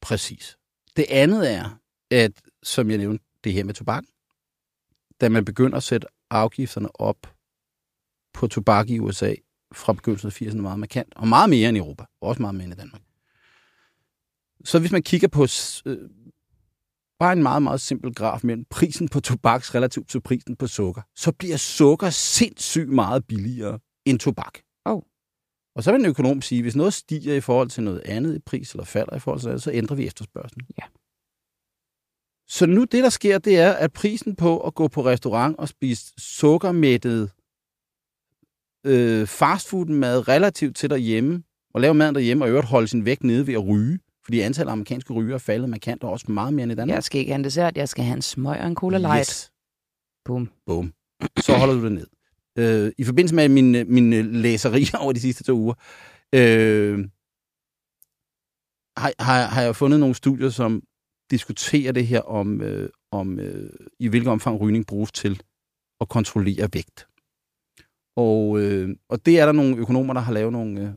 [0.00, 0.56] Præcis.
[0.96, 1.78] Det andet er,
[2.10, 2.32] at,
[2.62, 4.04] som jeg nævnte, det her med tobak.
[5.20, 7.34] Da man begynder at sætte afgifterne op
[8.34, 9.34] på tobak i USA
[9.74, 12.54] fra begyndelsen af 80'erne meget markant, og meget mere end i Europa, og også meget
[12.54, 13.02] mere end i Danmark.
[14.64, 15.46] Så hvis man kigger på
[15.86, 16.10] øh,
[17.18, 21.02] bare en meget, meget simpel graf mellem prisen på tobaks relativt til prisen på sukker,
[21.16, 24.58] så bliver sukker sindssygt meget billigere end tobak.
[24.84, 25.02] Oh.
[25.74, 28.36] Og så vil en økonom sige, at hvis noget stiger i forhold til noget andet
[28.36, 30.66] i pris, eller falder i forhold til andet, så ændrer vi efterspørgselen.
[30.78, 30.84] Ja.
[32.50, 35.68] Så nu det, der sker, det er, at prisen på at gå på restaurant og
[35.68, 37.30] spise sukkermættet
[38.86, 41.42] øh, fastfood-mad relativt til derhjemme,
[41.74, 44.40] og lave maden derhjemme, og i øvrigt holde sin vægt nede ved at ryge, fordi
[44.40, 46.94] antallet af amerikanske ryger er faldet markant, og også meget mere end i Danmark.
[46.94, 49.28] Jeg skal ikke have en dessert, jeg skal have en smøg og en cola light.
[49.28, 49.52] Yes.
[50.24, 50.50] Boom.
[50.66, 50.92] Bum.
[51.40, 52.06] Så holder du det ned.
[52.58, 55.74] Øh, I forbindelse med mine, mine læserier over de sidste to uger,
[56.34, 56.98] øh,
[58.96, 60.82] har, har, har jeg fundet nogle studier, som
[61.30, 65.42] diskuterer det her om, øh, om øh, i hvilket omfang rygning bruges til
[66.00, 67.06] at kontrollere vægt.
[68.16, 70.92] Og, øh, og det er der nogle økonomer, der har lavet nogle, øh,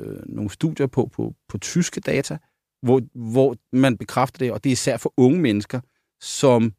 [0.00, 2.38] øh nogle studier på, på, på tyske data,
[2.82, 3.02] hvor,
[3.32, 5.80] hvor man bekræfter det, og det er især for unge mennesker,
[6.20, 6.72] som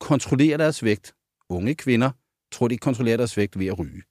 [0.00, 1.14] kontrollerer deres vægt.
[1.48, 2.10] Unge kvinder
[2.52, 4.02] tror, de kontrollerer deres vægt ved at ryge.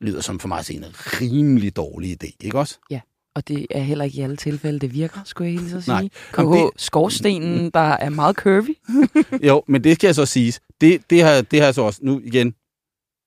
[0.00, 0.84] Lyder som for mig at se en
[1.20, 2.78] rimelig dårlig idé, ikke også?
[2.90, 3.00] Ja.
[3.40, 6.10] Og det er heller ikke i alle tilfælde, det virker, skulle jeg hilse at sige.
[6.32, 8.74] KH, det- skorstenen, der er meget curvy.
[9.48, 10.60] Jo, men det skal jeg så siges.
[10.80, 12.54] Det, det, har, det har så også, nu igen,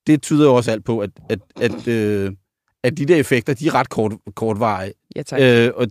[0.06, 2.32] det tyder jo også alt på, at, at, at, øh,
[2.84, 4.92] at de der effekter, de er ret kort, kortvarige.
[5.16, 5.40] Ja, tak.
[5.40, 5.86] Øh, og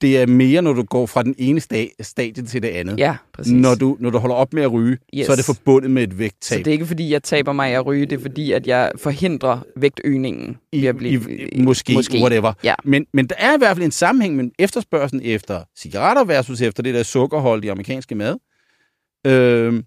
[0.00, 2.98] det er mere, når du går fra den ene sta- stadie til det andet.
[2.98, 3.52] ja, præcis.
[3.52, 5.26] Når du, når du holder op med at ryge, Yes.
[5.26, 6.58] så er det forbundet med et Så vægttab.
[6.58, 8.92] det er ikke, fordi jeg taber mig af at ryge, det er, fordi at jeg
[8.96, 10.56] forhindrer vægtøgningen.
[10.72, 12.52] I, at blive- i, i, måske, måske, whatever.
[12.64, 12.74] Ja.
[12.84, 16.82] Men, men der er i hvert fald en sammenhæng med efterspørgselen efter cigaretter versus efter
[16.82, 18.36] det der sukkerhold i amerikanske mad.
[19.26, 19.82] Øh,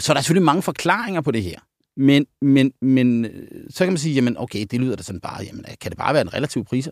[0.00, 1.58] så der er selvfølgelig mange forklaringer på det her.
[1.96, 3.30] Men, men, men øh,
[3.70, 6.14] så kan man sige, jamen okay, det lyder da sådan bare, jamen kan det bare
[6.14, 6.90] være en relativ priser?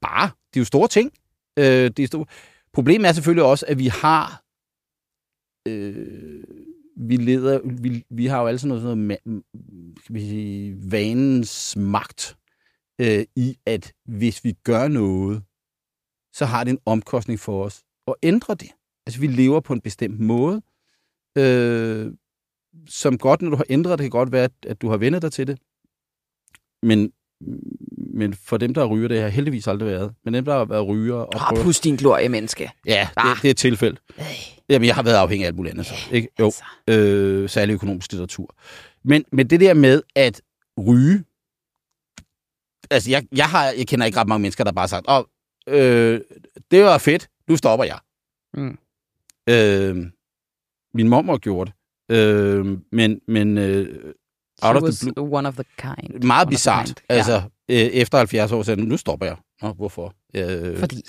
[0.00, 0.30] Bare.
[0.54, 1.12] Det er jo store ting.
[1.58, 2.26] Øh, det er store.
[2.72, 4.42] Problemet er selvfølgelig også, at vi har
[5.68, 6.44] øh,
[6.96, 9.44] vi leder, vi, vi har jo altså noget, sådan noget
[10.04, 12.36] skal vi sige, vanens magt
[13.00, 15.42] øh, i, at hvis vi gør noget,
[16.32, 18.70] så har det en omkostning for os at ændre det.
[19.06, 20.62] Altså, vi lever på en bestemt måde,
[21.38, 22.12] øh,
[22.86, 25.22] som godt, når du har ændret det, kan godt være, at, at du har vendet
[25.22, 25.58] dig til det.
[26.82, 27.12] Men,
[28.14, 30.12] men for dem, der ryger, det har heldigvis aldrig været.
[30.24, 31.80] Men dem, der har været ryger og Åh, prøver...
[31.84, 32.70] din glorie, menneske.
[32.86, 33.28] Ja, Ah.
[33.34, 33.96] det, det er et tilfælde.
[34.18, 34.24] Øh,
[34.68, 35.94] Jamen, jeg har været afhængig af alt muligt andet, så.
[36.12, 36.28] Ikke?
[36.40, 36.62] Jo, altså.
[36.88, 38.54] øh, særlig økonomisk litteratur.
[39.04, 40.40] Men, men det der med at
[40.88, 41.24] ryge,
[42.90, 45.24] altså jeg, jeg, har, jeg kender ikke ret mange mennesker, der bare har sagt, åh,
[45.66, 46.20] øh,
[46.70, 47.98] det var fedt, nu stopper jeg.
[48.54, 48.78] Mm.
[49.48, 49.96] Øh,
[50.94, 51.72] min mormor gjorde
[52.08, 52.16] det.
[52.16, 54.14] Øh, men men øh,
[54.62, 55.36] Out of the was blue.
[55.38, 56.22] one of the kind.
[56.24, 57.02] meget the bizart.
[57.08, 59.36] Altså, Ja, øh, efter 70 år siden, nu stopper jeg.
[59.62, 60.14] Nå, hvorfor?
[60.34, 61.02] Øh, fordi.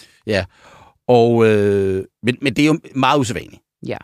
[1.07, 3.61] og, øh, men, men det er jo meget usædvanligt.
[3.87, 3.97] Ja.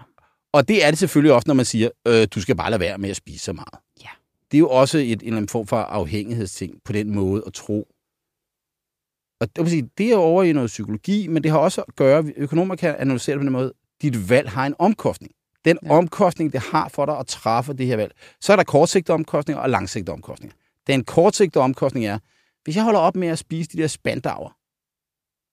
[0.54, 2.98] Og det er det selvfølgelig også, når man siger, øh, du skal bare lade være
[2.98, 3.76] med at spise så meget.
[4.02, 4.10] Ja.
[4.52, 7.54] Det er jo også et, en eller anden form for afhængighedsting på den måde at
[7.54, 7.88] tro.
[9.42, 11.96] Og det, vil sige, det er over i noget psykologi, men det har også at
[11.96, 15.32] gøre, økonomer kan analysere det på den måde, dit valg har en omkostning.
[15.66, 15.88] Den Ja.
[15.94, 15.98] ja.
[15.98, 18.12] omkostning, det har for dig at træffe det her valg.
[18.42, 20.56] Så er der kortsigtede omkostninger og langsigtede omkostninger.
[20.88, 22.20] Den kortsigtede omkostning er,
[22.70, 24.50] hvis jeg holder op med at spise de der spandauer,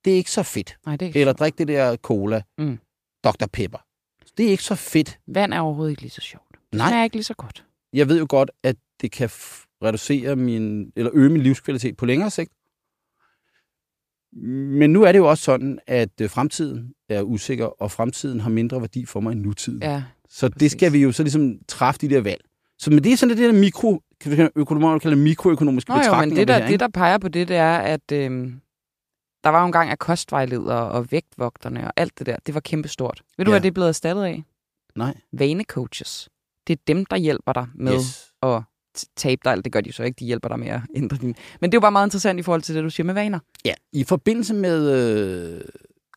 [0.04, 0.76] det er ikke så fedt.
[0.86, 1.38] Nej, det er ikke Eller sjovt.
[1.38, 2.78] drik det der cola, Mm.
[3.24, 3.46] Dr.
[3.52, 3.78] Pepper.
[4.36, 5.18] Det er ikke så fedt.
[5.26, 6.44] Vand er overhovedet ikke lige så sjovt.
[6.70, 6.88] Det Nej.
[6.90, 7.64] smager ikke lige så godt.
[7.92, 9.28] Jeg ved jo godt, at det kan
[9.82, 12.52] reducere min, eller øge min livskvalitet på længere sigt.
[14.78, 18.50] Men nu er det jo også sådan, at øh, fremtiden er usikker, og fremtiden har
[18.50, 19.82] mindre værdi for mig end nutiden.
[19.82, 20.72] Ja, så det præcis.
[20.72, 22.40] skal vi jo så ligesom træffe de der valg.
[22.78, 24.02] Så men det er sådan det der mikro,
[24.56, 26.34] økonomer kalder det mikroøkonomiske Nå jo, betragtninger.
[26.34, 28.60] men det der, her, det, der peger på det, det er, at øhm,
[29.44, 32.36] der var jo engang af kostvejledere og vægtvogterne og alt det der.
[32.46, 33.22] Det var kæmpestort.
[33.38, 33.52] Ved du, Ja.
[33.52, 34.44] hvad det er blevet erstattet af?
[34.96, 35.14] Nej.
[35.32, 36.28] Vanecoaches.
[36.66, 38.32] Det er dem, der hjælper dig med Yes.
[38.42, 38.62] at
[39.16, 39.64] tabe dig alt.
[39.64, 40.16] Det gør de så ikke.
[40.18, 41.34] De hjælper dig med at ændre din...
[41.60, 43.38] Men det er jo bare meget interessant i forhold til det, du siger med vaner.
[43.64, 45.60] Ja, i forbindelse med øh,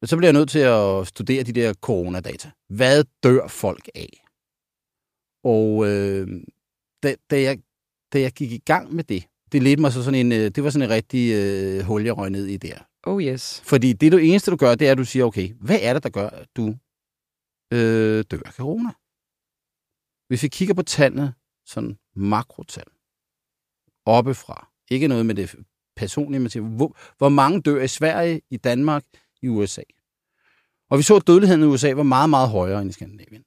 [0.00, 2.50] Men så blev jeg nødt til at studere de der coronadata.
[2.68, 4.24] Hvad dør folk af?
[5.44, 6.28] Og øh,
[7.02, 7.58] da, da, jeg,
[8.12, 10.64] da jeg gik i gang med det, det ledte mig så sådan en, øh, det
[10.64, 12.78] var sådan en rigtig øh, hul, jeg røg ned i der.
[13.02, 13.62] Oh yes.
[13.64, 16.02] Fordi det du eneste, du gør, det er, at du siger, okay, hvad er det,
[16.02, 16.74] der gør, at du
[17.72, 18.90] øh, dør af corona?
[20.28, 21.34] Hvis vi kigger på tallene,
[21.66, 22.84] sådan makrotal,
[24.07, 25.54] oppefra, ikke noget med det
[25.96, 29.04] personlige, men siger, hvor, hvor mange dør i Sverige, i Danmark,
[29.42, 29.82] i USA.
[30.90, 33.44] Og vi så, at dødeligheden i USA var meget, meget højere end i Skandinavien.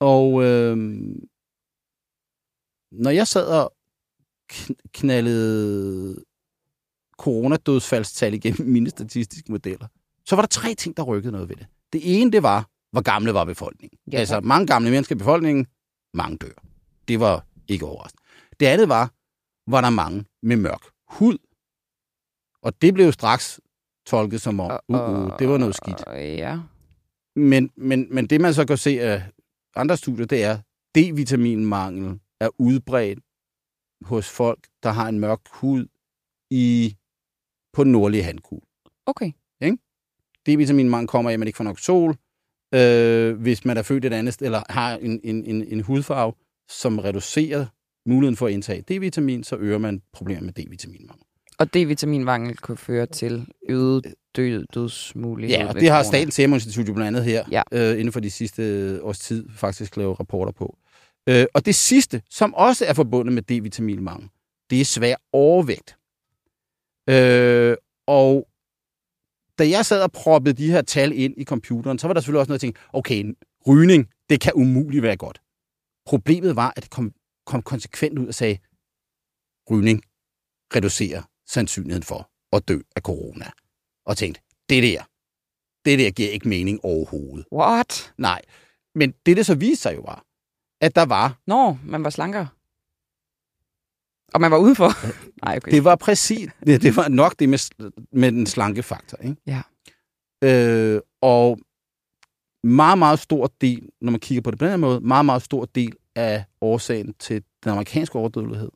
[0.00, 0.76] Og øh,
[2.92, 3.74] når jeg sad og
[4.52, 6.24] kn- knaldede
[7.18, 9.86] coronadødsfaldstal igennem mine statistiske modeller,
[10.26, 11.66] så var der tre ting, der rykkede noget ved det.
[11.92, 13.98] Det ene, det var, hvor gamle var befolkningen.
[14.12, 15.66] Ja, altså, mange gamle mennesker i befolkningen,
[16.14, 16.64] mange dør.
[17.08, 18.19] Det var ikke overraskende.
[18.60, 19.14] Det andet var,
[19.70, 21.38] var der mange med mørk hud.
[22.62, 23.60] Og det blev straks
[24.06, 26.02] tolket som om, uh, uh, det var noget skidt.
[26.14, 26.60] Ja.
[27.36, 29.22] Men, men, men det, man så kan se af
[29.76, 30.58] andre studier, det er,
[30.98, 33.18] D-vitaminmangel er udbredt
[34.02, 35.86] hos folk, der har en mørk hud
[36.50, 36.96] i,
[37.72, 38.66] på den nordlige halvkugle.
[39.06, 39.32] Okay.
[40.48, 42.16] D-vitaminmangel kommer af, at man ikke får nok sol.
[42.74, 46.32] Øh, hvis man er født et andet sted, eller har en, en, en, en hudfarve,
[46.68, 47.66] som reducerer
[48.06, 51.24] muligheden for at indtage D-vitamin, så øger man problemer med D-vitaminmangel.
[51.58, 55.56] Og D-vitaminmangel kan føre til øget død, dødsmulighed.
[55.58, 56.02] Ja, og det har.
[56.02, 57.62] Statens Serum Institut jo blandt andet her, Ja.
[57.72, 60.78] øh, inden for de sidste års tid, faktisk lavet rapporter på.
[61.28, 64.28] Øh, og det sidste, som også er forbundet med D-vitaminmangel,
[64.70, 65.96] det er svær overvægt.
[67.10, 67.76] Øh,
[68.06, 68.46] og
[69.58, 72.40] da jeg sad og proppede de her tal ind i computeren, så var der selvfølgelig
[72.40, 73.34] også noget, jeg tænkte, okay,
[73.68, 75.40] rygning, det kan umuligt være godt.
[76.06, 77.12] Problemet var, at det kom,
[77.46, 78.58] kom konsekvent ud og sagde,
[79.70, 80.02] rygning
[80.74, 83.50] reducerer sandsynligheden for at dø af corona.
[84.06, 85.02] Og tænkte, det der,
[85.84, 87.46] det der giver ikke mening overhovedet.
[87.52, 88.14] What?
[88.18, 88.42] Nej,
[88.94, 90.24] men det, det så viste sig jo var,
[90.80, 92.48] at der var, Nå, man var slankere.
[94.34, 94.90] Og man var udenfor.
[95.44, 95.72] Nej, okay.
[95.72, 99.18] det var præcis, det, det var nok det med, med den slanke faktor.
[99.18, 99.36] Ikke?
[99.46, 99.62] Ja.
[100.44, 101.58] Øh, og
[102.62, 105.42] meget, meget stor del, når man kigger på det på den her måde, meget, meget
[105.42, 108.70] stor del af årsagen til den amerikanske overdødelighed,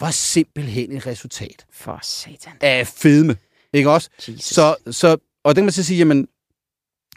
[0.00, 2.52] var simpelthen et resultat For satan.
[2.60, 3.36] af fedme.
[3.72, 4.10] Ikke også?
[4.28, 4.44] Jesus.
[4.44, 6.28] Så, så, og det kan man så sige, jamen,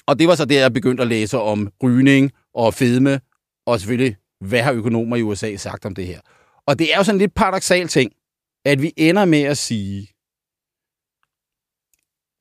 [0.05, 3.21] og det var så det, jeg begyndte at læse om rygning og fedme,
[3.65, 6.21] og selvfølgelig, hvad har økonomer i USA sagt om det her?
[6.65, 8.11] Og det er jo sådan en lidt paradoxal ting,
[8.65, 10.09] at vi ender med at sige,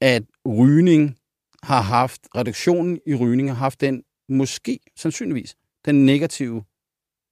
[0.01, 1.19] at rygning
[1.63, 6.65] har haft, reduktionen i rygning har haft den, måske, sandsynligvis, den negative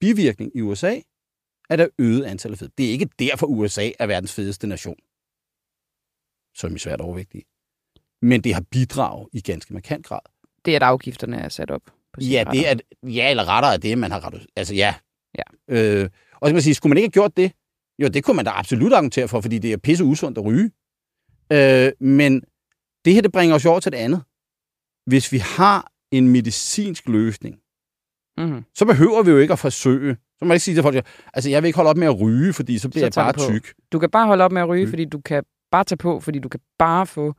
[0.01, 1.01] bivirkning i USA,
[1.71, 2.71] at der er øget antallet af fede.
[2.79, 4.97] Det er ikke derfor, USA er verdens fedeste nation
[6.55, 7.45] som er svært overvægtige.
[8.23, 10.21] Men det har bidraget i ganske markant grad.
[10.65, 11.83] det er, at afgifterne er sat op.
[12.13, 14.47] På Ja, det er, ja, eller rettere er det, man har rettet.
[14.57, 14.95] Altså ja.
[15.39, 15.43] Ja.
[15.69, 17.53] Øh, og så man sige, skulle man ikke have gjort det?
[17.99, 20.71] Jo, det kunne man da absolut argumentere for, fordi det er pisse usundt at ryge.
[21.53, 22.43] Øh, men
[23.05, 24.23] det her, det bringer os over til det andet.
[25.07, 27.60] Hvis vi har en medicinsk løsning,
[28.41, 28.65] Mm-hmm.
[28.75, 30.15] så behøver vi jo ikke at forsøge.
[30.15, 32.21] Så må man ikke sige til folk, altså jeg vil ikke holde op med at
[32.21, 33.73] ryge, fordi så bliver Så jeg bare du tyk.
[33.93, 34.91] Du kan bare holde op med at ryge, Mm.
[34.91, 37.35] fordi du kan bare tage på, fordi du kan bare få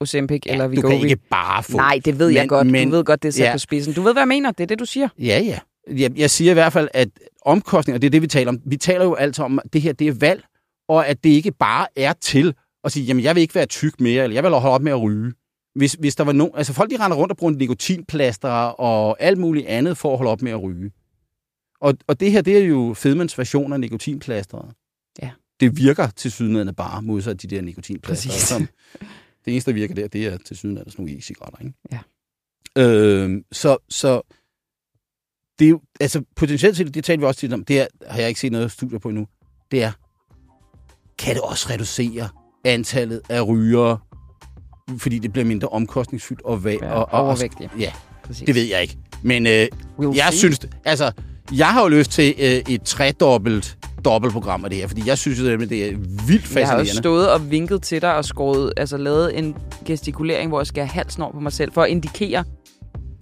[0.00, 0.90] Ozempic eller du Wegovy.
[0.90, 1.76] kan ikke bare få.
[1.76, 2.66] Nej, det ved jeg Men- godt.
[2.66, 3.52] men- du ved godt, det er sat ja.
[3.52, 3.92] på spidsen.
[3.94, 4.50] Du ved, hvad jeg mener.
[4.50, 5.08] Det er det, du siger.
[5.18, 5.58] Ja, ja.
[5.96, 7.08] Jeg, jeg siger i hvert fald, at
[7.46, 8.60] omkostninger, det er det, vi taler om.
[8.66, 10.44] Vi taler jo altid om, at det her det er valg,
[10.88, 14.00] og at det ikke bare er til at sige, jamen jeg vil ikke være tyk
[14.00, 15.32] mere, eller jeg vil holde op med at ryge.
[15.74, 19.38] Hvis, hvis der var nogen, altså folk, de render rundt og bruger nikotinplaster og alt
[19.38, 20.92] muligt andet for at holde op med at ryge.
[21.80, 24.72] Og, og det her, det er jo fedmens version af nikotinplasteret.
[25.22, 25.30] Ja.
[25.60, 28.30] Det virker til sydnederne bare modsat de der nikotinplaster.
[28.30, 28.42] Præcis.
[28.48, 28.68] Som,
[29.44, 31.60] det eneste, der virker der, det er til sydnederne sådan nogle e-cigaretter.
[31.60, 31.74] Ikke?
[31.92, 32.00] Ja.
[32.82, 34.22] Øh, så, så
[35.58, 38.18] det er jo, altså potentielt set, det talte vi også tit om, det er, har
[38.18, 39.26] jeg ikke set noget studier på endnu,
[39.70, 39.92] det er,
[41.18, 42.28] kan det også reducere
[42.64, 43.98] antallet af rygere,
[44.98, 47.70] fordi det bliver mindre omkostningsfyldt og, Ja, og, og, overvægtige.
[47.78, 47.92] Ja,
[48.24, 48.46] Præcis.
[48.46, 48.96] det ved jeg ikke.
[49.22, 49.66] Men øh,
[49.98, 50.38] We'll jeg see.
[50.38, 51.10] synes, altså,
[51.52, 55.40] jeg har jo lyst til øh, et tredobbelt dobbeltprogram af det her, fordi jeg synes
[55.40, 56.80] at det er vildt Jeg har fascinerende.
[56.80, 59.54] også stået og vinket til dig og skåret, altså lavet en
[59.84, 62.44] gestikulering, hvor jeg skal have halsen over på mig selv, for at indikere,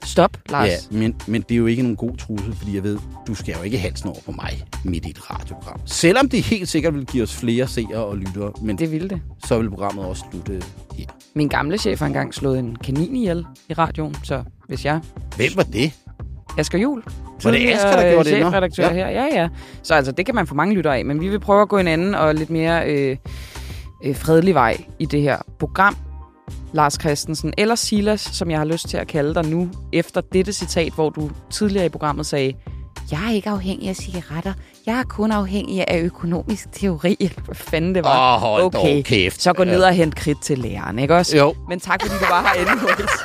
[0.05, 0.69] stop, Lars.
[0.69, 3.55] Ja, men, men det er jo ikke nogen god trussel, fordi jeg ved, du skal
[3.59, 5.81] jo ikke halsen over på mig midt i et radioprogram.
[5.87, 8.79] Selvom det helt sikkert vil give os flere seere og lyttere, men det...
[8.79, 9.21] Det ville det.
[9.47, 10.63] så vil programmet også slutte
[10.97, 11.07] her.
[11.35, 15.01] Min gamle chef har engang slået en kanin ihjel i radioen, så hvis jeg...
[15.37, 15.93] Hvem var det?
[16.59, 17.03] Asger Jul.
[17.45, 18.37] Var det Asger, der gjorde det?
[18.37, 18.93] Chefredaktør ja.
[18.93, 19.09] her.
[19.09, 19.49] Ja, ja.
[19.83, 21.78] Så altså, det kan man få mange lyttere af, men vi vil prøve at gå
[21.78, 23.16] en anden og lidt mere øh,
[24.05, 25.97] øh, fredelig vej i det her program.
[26.72, 30.53] Lars Christensen, eller Silas, som jeg har lyst til at kalde dig nu, efter dette
[30.53, 32.55] citat, hvor du tidligere i programmet sagde,
[33.11, 34.53] jeg er ikke afhængig af cigaretter.
[34.87, 37.16] Jeg er kun afhængig af økonomisk teori.
[37.45, 38.35] Hvad fanden det var.
[38.35, 38.97] Åh, hold okay.
[38.97, 39.43] dog kæft.
[39.43, 41.37] Så gå ned og hent kridt til læreren, ikke også?
[41.37, 41.55] Jo.
[41.68, 43.11] Men tak, fordi du var her anyways.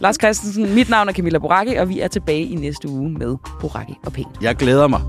[0.00, 3.36] Lars Christensen, mit navn er Camilla Boracchi, og vi er tilbage i næste uge med
[3.60, 4.28] Boracchi og Pænt.
[4.40, 5.00] Jeg glæder mig.